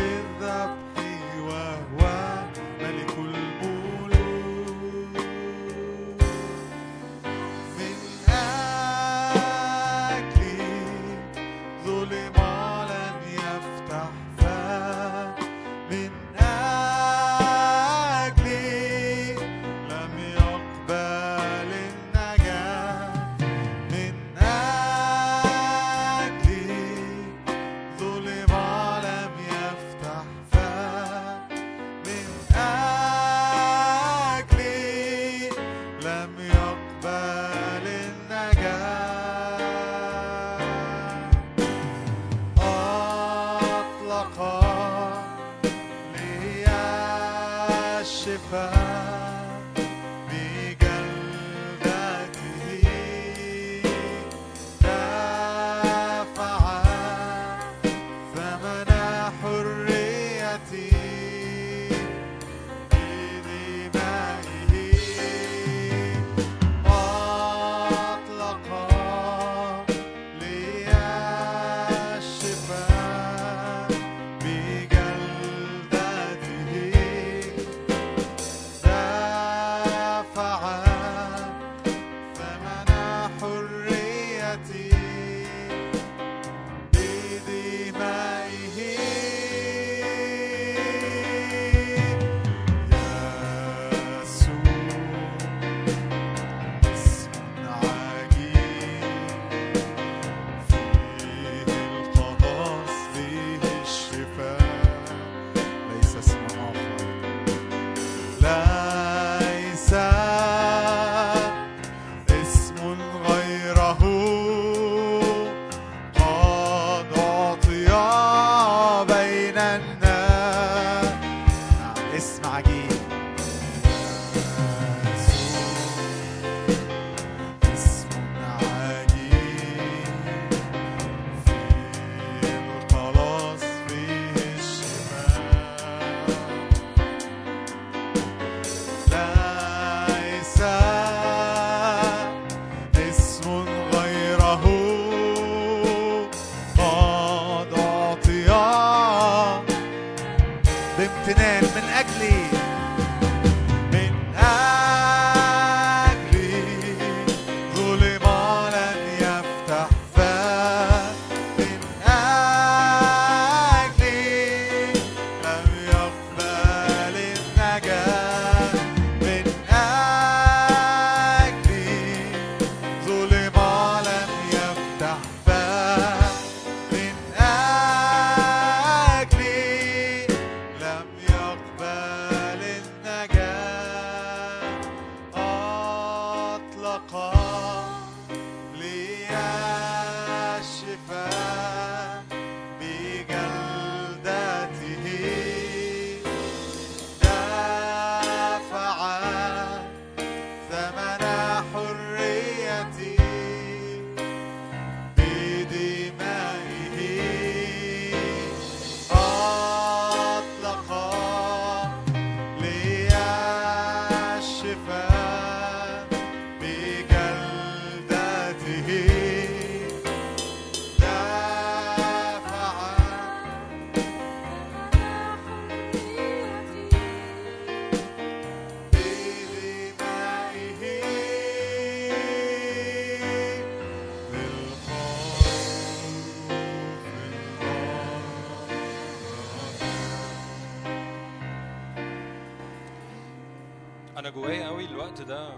[244.25, 245.53] أنا جوايا قوي الوقت ده.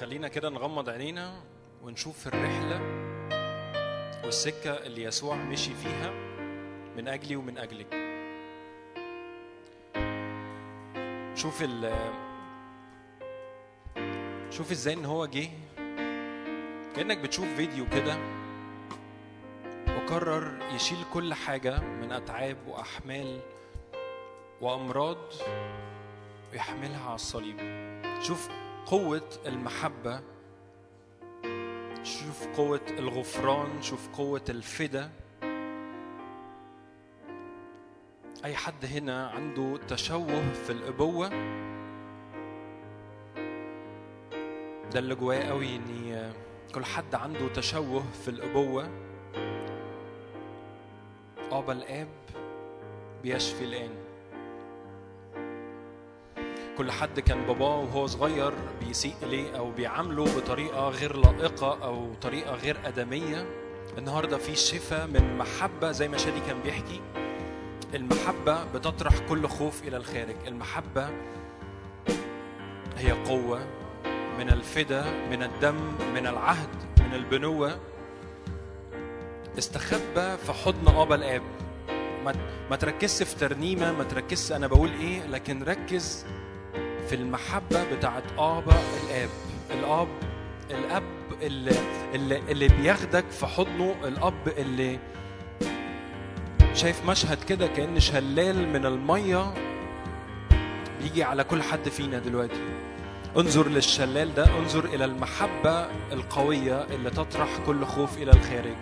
[0.00, 1.42] خلينا كده نغمض عينينا
[1.82, 2.80] ونشوف الرحلة
[4.24, 6.10] والسكة اللي يسوع مشي فيها
[6.96, 7.86] من أجلي ومن أجلك.
[11.34, 11.94] شوف ال
[14.50, 15.48] شوف إزاي إن هو جه.
[16.96, 18.16] كأنك بتشوف فيديو كده
[19.88, 23.40] وقرر يشيل كل حاجة من أتعاب وأحمال
[24.60, 25.18] وأمراض
[26.52, 27.56] ويحملها على الصليب.
[28.22, 28.48] شوف
[28.86, 30.20] قوة المحبة
[32.02, 35.10] شوف قوة الغفران شوف قوة الفدا.
[38.44, 41.28] أي حد هنا عنده تشوه في الأبوة؟
[44.92, 46.32] ده اللي جوايا قوي اني
[46.74, 48.90] كل حد عنده تشوه في الأبوة.
[51.52, 52.08] آبا الآب
[53.22, 54.05] بيشفي الآن.
[56.78, 62.54] كل حد كان باباه وهو صغير بيسيء إليه أو بيعامله بطريقة غير لائقة أو طريقة
[62.54, 63.46] غير آدمية.
[63.98, 67.00] النهاردة في شفاء من محبة زي ما شادي كان بيحكي.
[67.94, 70.36] المحبة بتطرح كل خوف إلى الخارج.
[70.46, 71.08] المحبة
[72.98, 73.66] هي قوة
[74.38, 76.68] من الفدا من الدم من العهد
[77.00, 77.78] من البنوة.
[79.58, 81.42] استخبى في حضن أبا الآب.
[82.70, 86.26] ما تركزش في ترنيمة ما تركزش أنا بقول إيه لكن ركز
[87.08, 88.74] في المحبة بتاعت آبا
[89.04, 89.28] الآب.
[89.70, 90.08] الآب
[90.70, 91.02] الأب
[91.42, 91.72] اللي,
[92.14, 94.98] اللي, اللي بياخدك في حضنه الأب اللي
[96.74, 99.54] شايف مشهد كده كأن شلال من المية
[101.02, 102.60] بيجي على كل حد فينا دلوقتي.
[103.36, 108.76] انظر للشلال ده انظر إلى المحبة القوية اللي تطرح كل خوف إلى الخارج.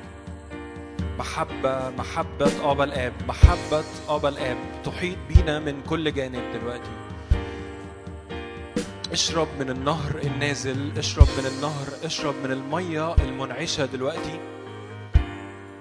[1.19, 6.91] محبة محبة آبا الآب محبة آبا الآب تحيط بينا من كل جانب دلوقتي.
[9.15, 14.41] اشرب من النهر النازل اشرب من النهر اشرب من المية المنعشة دلوقتي.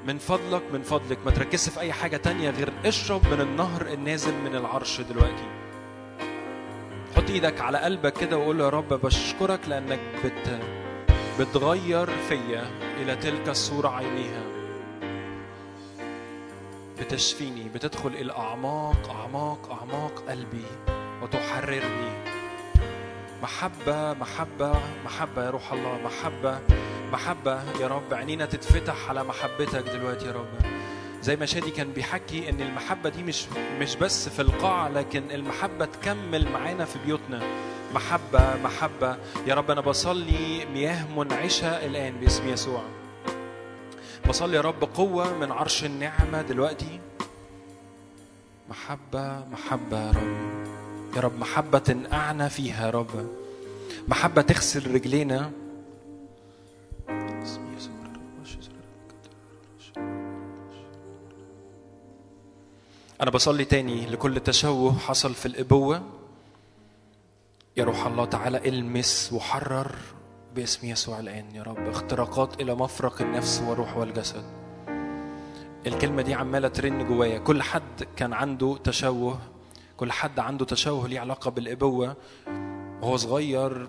[0.07, 1.17] من فضلك من فضلك.
[1.25, 5.47] ما تركزش في أي حاجة تانية غير اشرب من النهر النازل من العرش دلوقتي.
[7.15, 10.59] حط إيدك على قلبك كده وقول يا رب بشكرك لأنك بت
[11.39, 12.65] بتغير فيا
[13.01, 14.43] إلى تلك الصورة عينيها.
[16.99, 20.65] بتشفيني بتدخل إلى أعماق أعماق أعماق قلبي
[21.21, 22.42] وتحررني.
[23.43, 26.59] محبة محبة محبة يا روح الله محبة
[27.11, 28.13] محبة يا رب.
[28.13, 30.47] عينينا تتفتح على محبتك دلوقتي يا رب.
[31.21, 33.45] زي ما شادي كان بيحكي إن المحبة دي مش
[33.79, 37.41] مش بس في القاعة لكن المحبة تكمل معانا في بيوتنا.
[37.93, 39.17] محبة محبة.
[39.47, 42.83] يا رب أنا بصلي مياه منعشة الآن باسم يسوع.
[44.29, 46.99] بصلي يا رب قوة من عرش النعمة دلوقتي.
[48.69, 50.63] محبة محبة يا رب.
[51.15, 53.29] يا رب محبة تنقعنا فيها يا رب.
[54.07, 55.51] محبة تغسل رجلينا.
[63.21, 66.01] أنا بصلي تاني لكل تشوه حصل في الإبوة.
[67.77, 69.95] يا روح الله تعالى المس وحرر
[70.55, 71.87] باسم يسوع الآن يا رب.
[71.87, 74.43] اختراقات إلى مفرق النفس والروح والجسد.
[75.87, 77.39] الكلمة دي عمالة ترن جوايا.
[77.39, 79.39] كل حد كان عنده تشوه
[79.97, 82.15] كل حد عنده تشوه ليه علاقة بالإبوة.
[83.01, 83.87] وهو صغير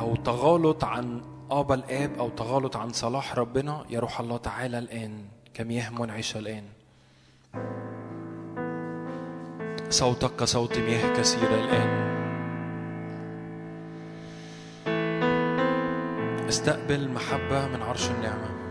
[0.00, 5.24] أو تغالط عن آبا الآب أو تغالط عن صلاح ربنا يا روح الله تعالى الآن
[5.54, 6.64] كمياه منعشة الآن.
[9.90, 12.10] صوتك كصوت مياه كثيرة الآن.
[16.48, 18.69] استقبل محبة من عرش النعمة.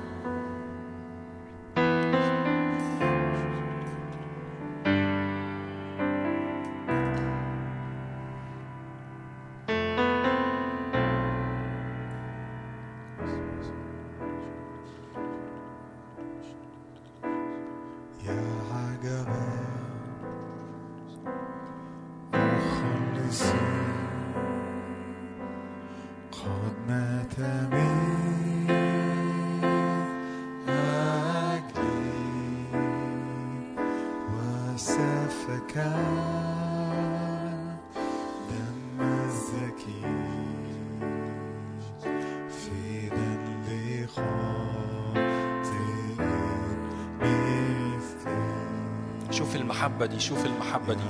[50.19, 51.08] المحبة دي شوف المحبة دي.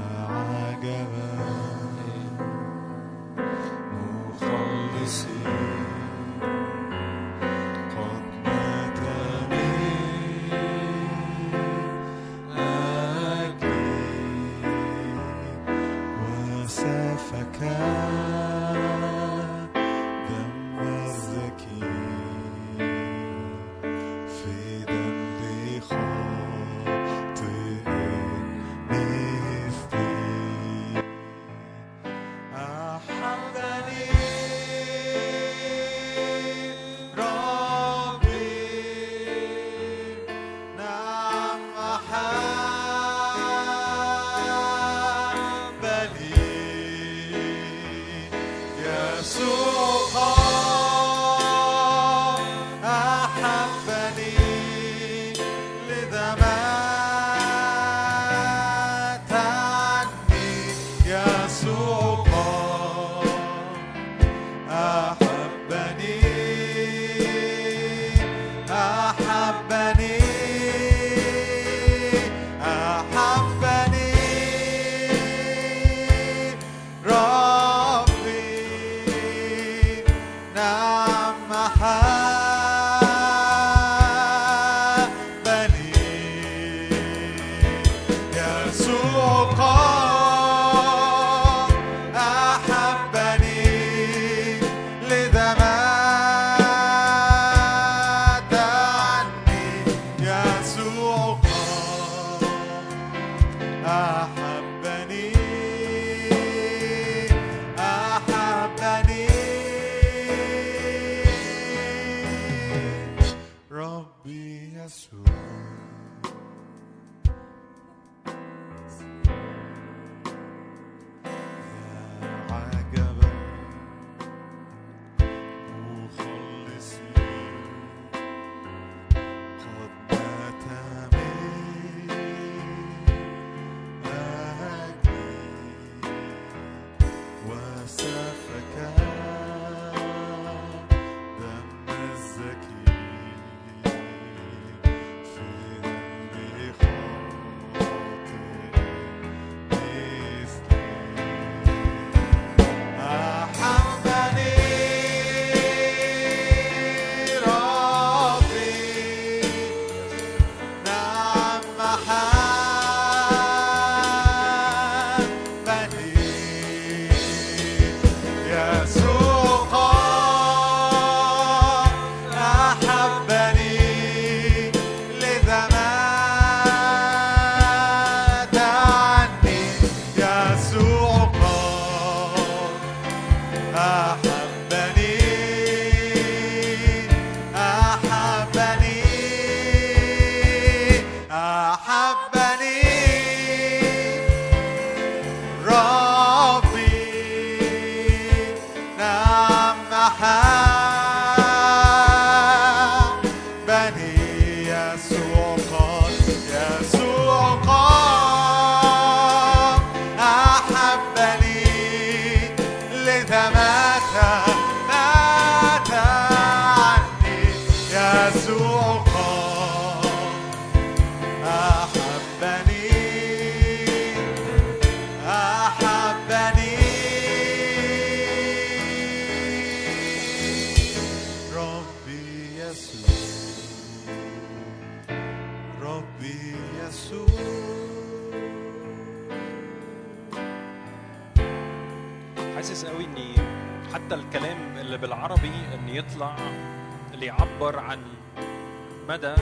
[249.09, 249.35] مدى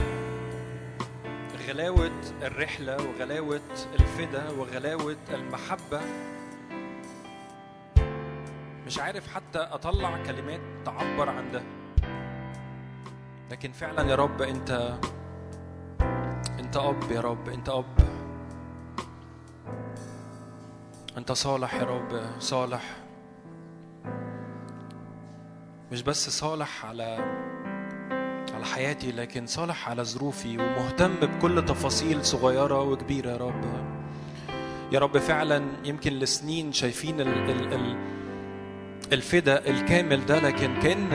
[1.68, 3.60] غلاوة الرحلة وغلاوة
[3.94, 6.00] الفدا وغلاوة المحبة؟
[8.86, 11.62] مش عارف حتى أطلع كلمات تعبر عن ده.
[13.50, 14.98] لكن فعلا يا رب أنت
[16.58, 17.98] أنت أب يا رب أنت أب.
[21.16, 22.96] أنت صالح يا رب صالح.
[25.92, 27.38] مش بس صالح على
[28.74, 33.64] حياتي لكن صالح على ظروفي ومهتم بكل تفاصيل صغيرة وكبيرة يا رب.
[34.92, 37.96] يا رب فعلا يمكن لسنين شايفين ال ال ال
[39.12, 41.08] الفدا الكامل ده لكن كأن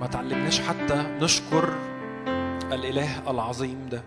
[0.00, 1.74] ما تعلمناش حتى نشكر
[2.72, 4.02] الإله العظيم ده.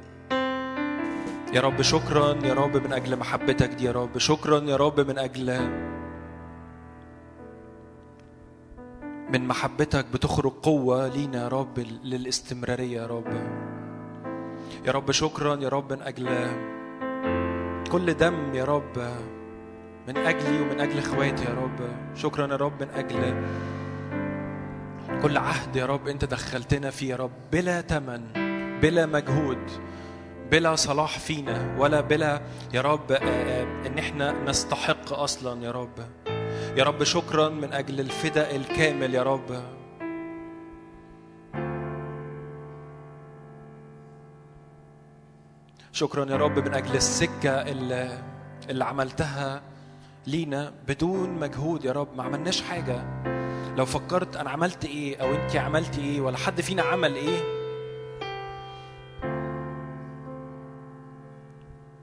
[1.53, 4.17] يا رب شكرا يا رب من أجل محبتك دي يا رب.
[4.17, 5.49] شكرا يا رب من أجل
[9.33, 13.33] من محبتك بتخرج قوة لينا يا رب للاستمرارية يا رب.
[14.85, 16.27] يا رب شكرا يا رب من أجل
[17.91, 18.97] كل دم يا رب
[20.07, 21.79] من أجلي ومن أجل إخواتي يا رب.
[22.15, 23.43] شكرا يا رب من أجل
[25.21, 28.21] كل عهد يا رب أنت دخلتنا فيه يا رب بلا تمن
[28.81, 29.57] بلا مجهود
[30.51, 32.41] بلا صلاح فينا ولا بلا
[32.73, 36.22] يا رب آه، آه، إن إحنا نستحق أصلا يا رب.
[36.77, 39.63] يا رب شكرا من أجل الفداء الكامل يا رب.
[45.91, 48.23] شكرا يا رب من أجل السكة اللي,
[48.69, 49.61] اللي عملتها
[50.27, 52.07] لينا بدون مجهود يا رب.
[52.17, 53.23] ما عملناش حاجة.
[53.77, 57.39] لو فكرت أنا عملت إيه أو أنت عملتي إيه ولا حد فينا عمل إيه.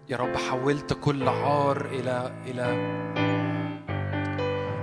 [0.08, 2.64] يا رب حولت كل عار إلى إلى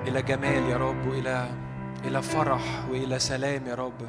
[0.08, 1.50] إلى جمال يا رب وإلى
[2.06, 2.62] إلى فرح
[2.92, 4.02] وإلى سلام يا رب.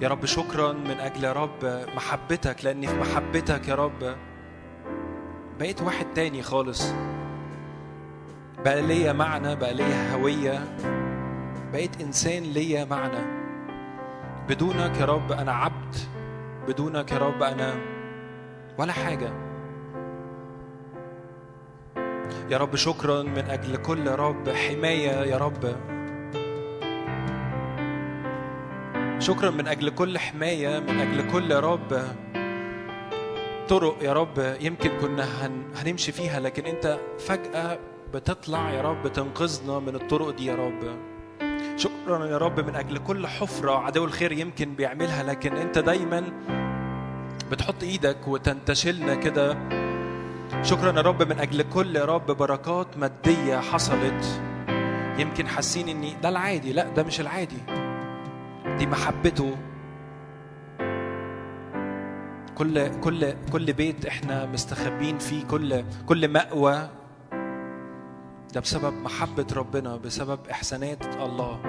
[0.00, 4.16] يا رب شكرا من أجل يا رب محبتك لأني في محبتك يا رب
[5.58, 6.94] بقيت واحد تاني خالص.
[8.64, 10.76] بقى ليا معنى بقى ليا هوية.
[11.72, 13.44] بقيت إنسان ليا معنى.
[14.48, 15.96] بدونك يا رب أنا عبد
[16.68, 17.74] بدونك يا رب أنا
[18.78, 19.43] ولا حاجة.
[22.50, 25.76] يا رب شكرا من أجل كل رب حماية يا رب.
[29.18, 32.02] شكرا من أجل كل حماية من أجل كل رب.
[33.68, 37.78] طرق يا رب يمكن كنا هن هنمشي فيها لكن أنت فجأة
[38.14, 40.98] بتطلع يا رب تنقذنا من الطرق دي يا رب.
[41.76, 46.24] شكرا يا رب من أجل كل حفرة عدو الخير يمكن بيعملها لكن أنت دايما
[47.50, 49.56] بتحط إيدك وتنتشلنا كده.
[50.62, 51.22] شكرا يا رب.
[51.22, 54.40] من أجل كل يا رب بركات مادية حصلت.
[55.18, 56.72] يمكن حاسين إني ده العادي.
[56.72, 57.58] لا ده مش العادي.
[58.78, 59.56] دي محبته.
[62.54, 66.88] كل كل كل بيت إحنا مستخبين فيه كل كل مأوى.
[68.54, 71.60] ده بسبب محبة ربنا بسبب إحسانات الله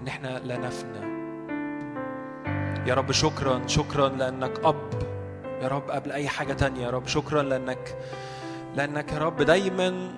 [0.00, 1.18] إن إحنا لا نفنى.
[2.86, 5.07] يا رب شكرا شكرا لأنك أب.
[5.62, 7.06] يا رب قبل أي حاجة تانية يا رب.
[7.06, 7.96] شكرا لأنك
[8.76, 10.10] لأنك يا رب دايما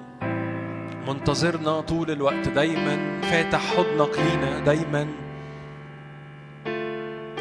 [1.08, 2.48] منتظرنا طول الوقت.
[2.48, 4.58] دايما فاتح حضنك لينا.
[4.58, 5.06] دايما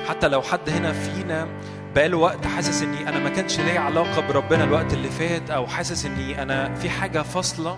[0.07, 1.47] حتى لو حد هنا فينا
[1.95, 6.05] بقاله وقت حاسس إني أنا ما كانش ليا علاقة بربنا الوقت اللي فات أو حاسس
[6.05, 7.77] إني أنا في حاجة فاصلة.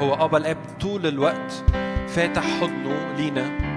[0.00, 1.64] هو أبا الأب طول الوقت
[2.08, 3.71] فاتح حضنه لينا.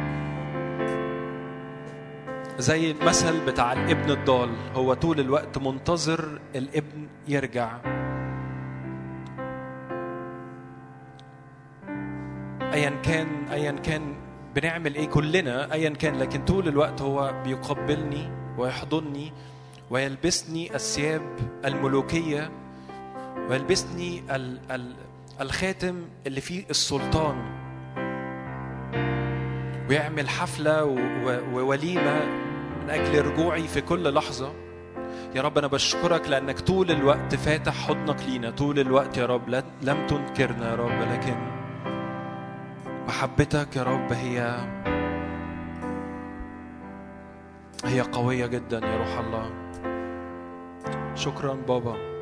[2.58, 7.78] زي المثل بتاع الابن الضال هو طول الوقت منتظر الابن يرجع.
[12.74, 14.16] ايا كان ايا كان
[14.56, 19.34] بنعمل إيه كلنا ايا كان لكن طول الوقت هو بيقبلني ويحضني
[19.90, 21.22] ويلبسني الثياب
[21.66, 22.52] الملوكية
[23.50, 24.96] ويلبسني ال ال
[25.42, 25.96] الخاتم
[26.28, 27.56] اللي فيه السلطان.
[29.90, 30.96] ويعمل حفلة و-
[31.26, 32.26] و- ووليمة
[32.84, 34.54] من أجل رجوعي في كل لحظة.
[35.36, 38.50] يا رب أنا بشكرك لأنك طول الوقت فاتح حضنك لينا.
[38.50, 39.50] طول الوقت يا رب.
[39.82, 41.36] لم تنكرنا يا رب لكن
[43.08, 44.56] محبتك يا رب هي
[47.86, 49.50] هي قوية جدا يا روح الله.
[51.16, 52.15] شكرا بابا.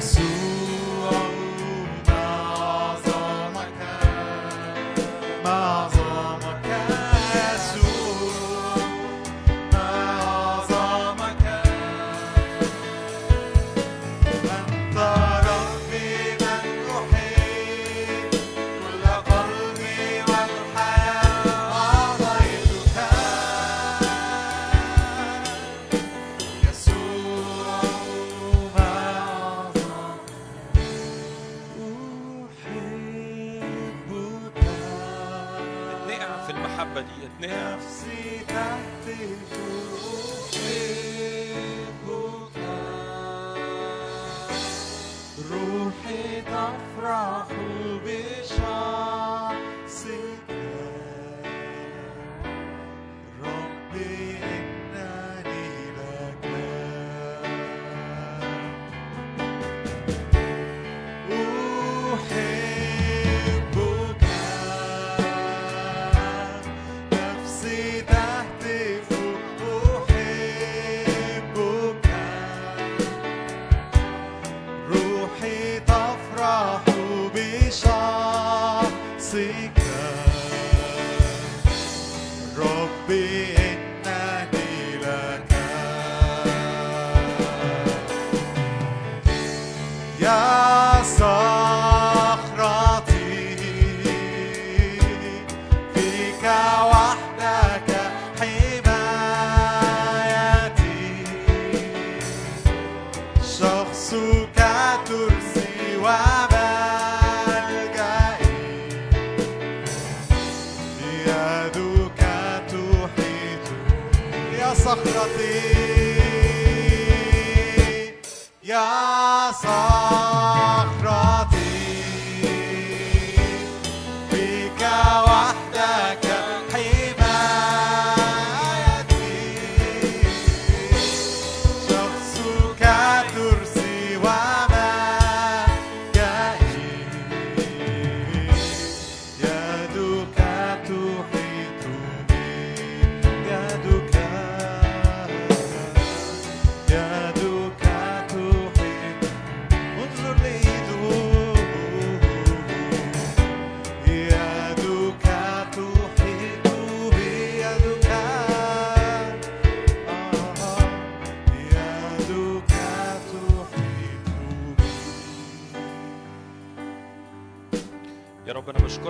[0.00, 0.39] يسوع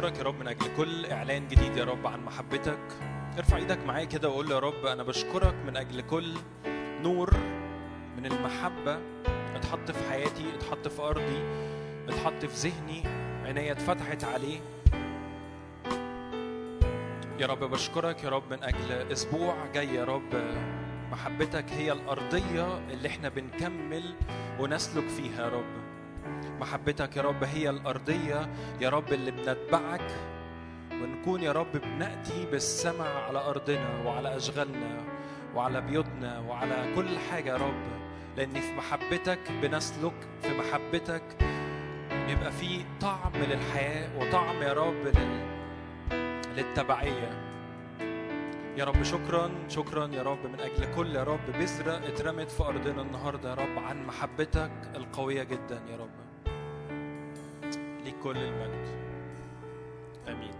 [0.00, 2.78] بشكرك يا رب من أجل كل إعلان جديد يا رب عن محبتك.
[3.38, 6.34] ارفع إيدك معايا كده وقول يا رب أنا بشكرك من أجل كل
[7.02, 7.34] نور
[8.16, 8.98] من المحبة
[9.54, 11.42] اتحط في حياتي اتحط في أرضي
[12.08, 13.02] اتحط في ذهني
[13.44, 14.60] عينيا اتفتحت عليه.
[17.38, 20.42] يا رب بشكرك يا رب من أجل أسبوع جاي يا رب.
[21.12, 24.14] محبتك هي الأرضية اللي إحنا بنكمل
[24.60, 25.89] ونسلك فيها يا رب.
[26.60, 28.48] محبتك يا رب هي الأرضية
[28.80, 30.10] يا رب اللي بنتبعك
[30.92, 34.98] ونكون يا رب بنأتي بالسمع على أرضنا وعلى أشغالنا
[35.54, 37.82] وعلى بيوتنا وعلى كل حاجة يا رب.
[38.36, 40.12] لأن في محبتك بنسلك
[40.42, 41.22] في محبتك
[42.26, 45.40] بيبقى في طعم للحياة وطعم يا رب لل...
[46.56, 47.50] للتبعية.
[48.76, 53.02] يا رب شكرا شكرا يا رب من أجل كل يا رب بذرة اترمت في أرضنا
[53.02, 56.19] النهاردة يا رب عن محبتك القوية جدا يا رب.
[58.06, 58.88] لكل المجد.
[60.28, 60.59] آمين.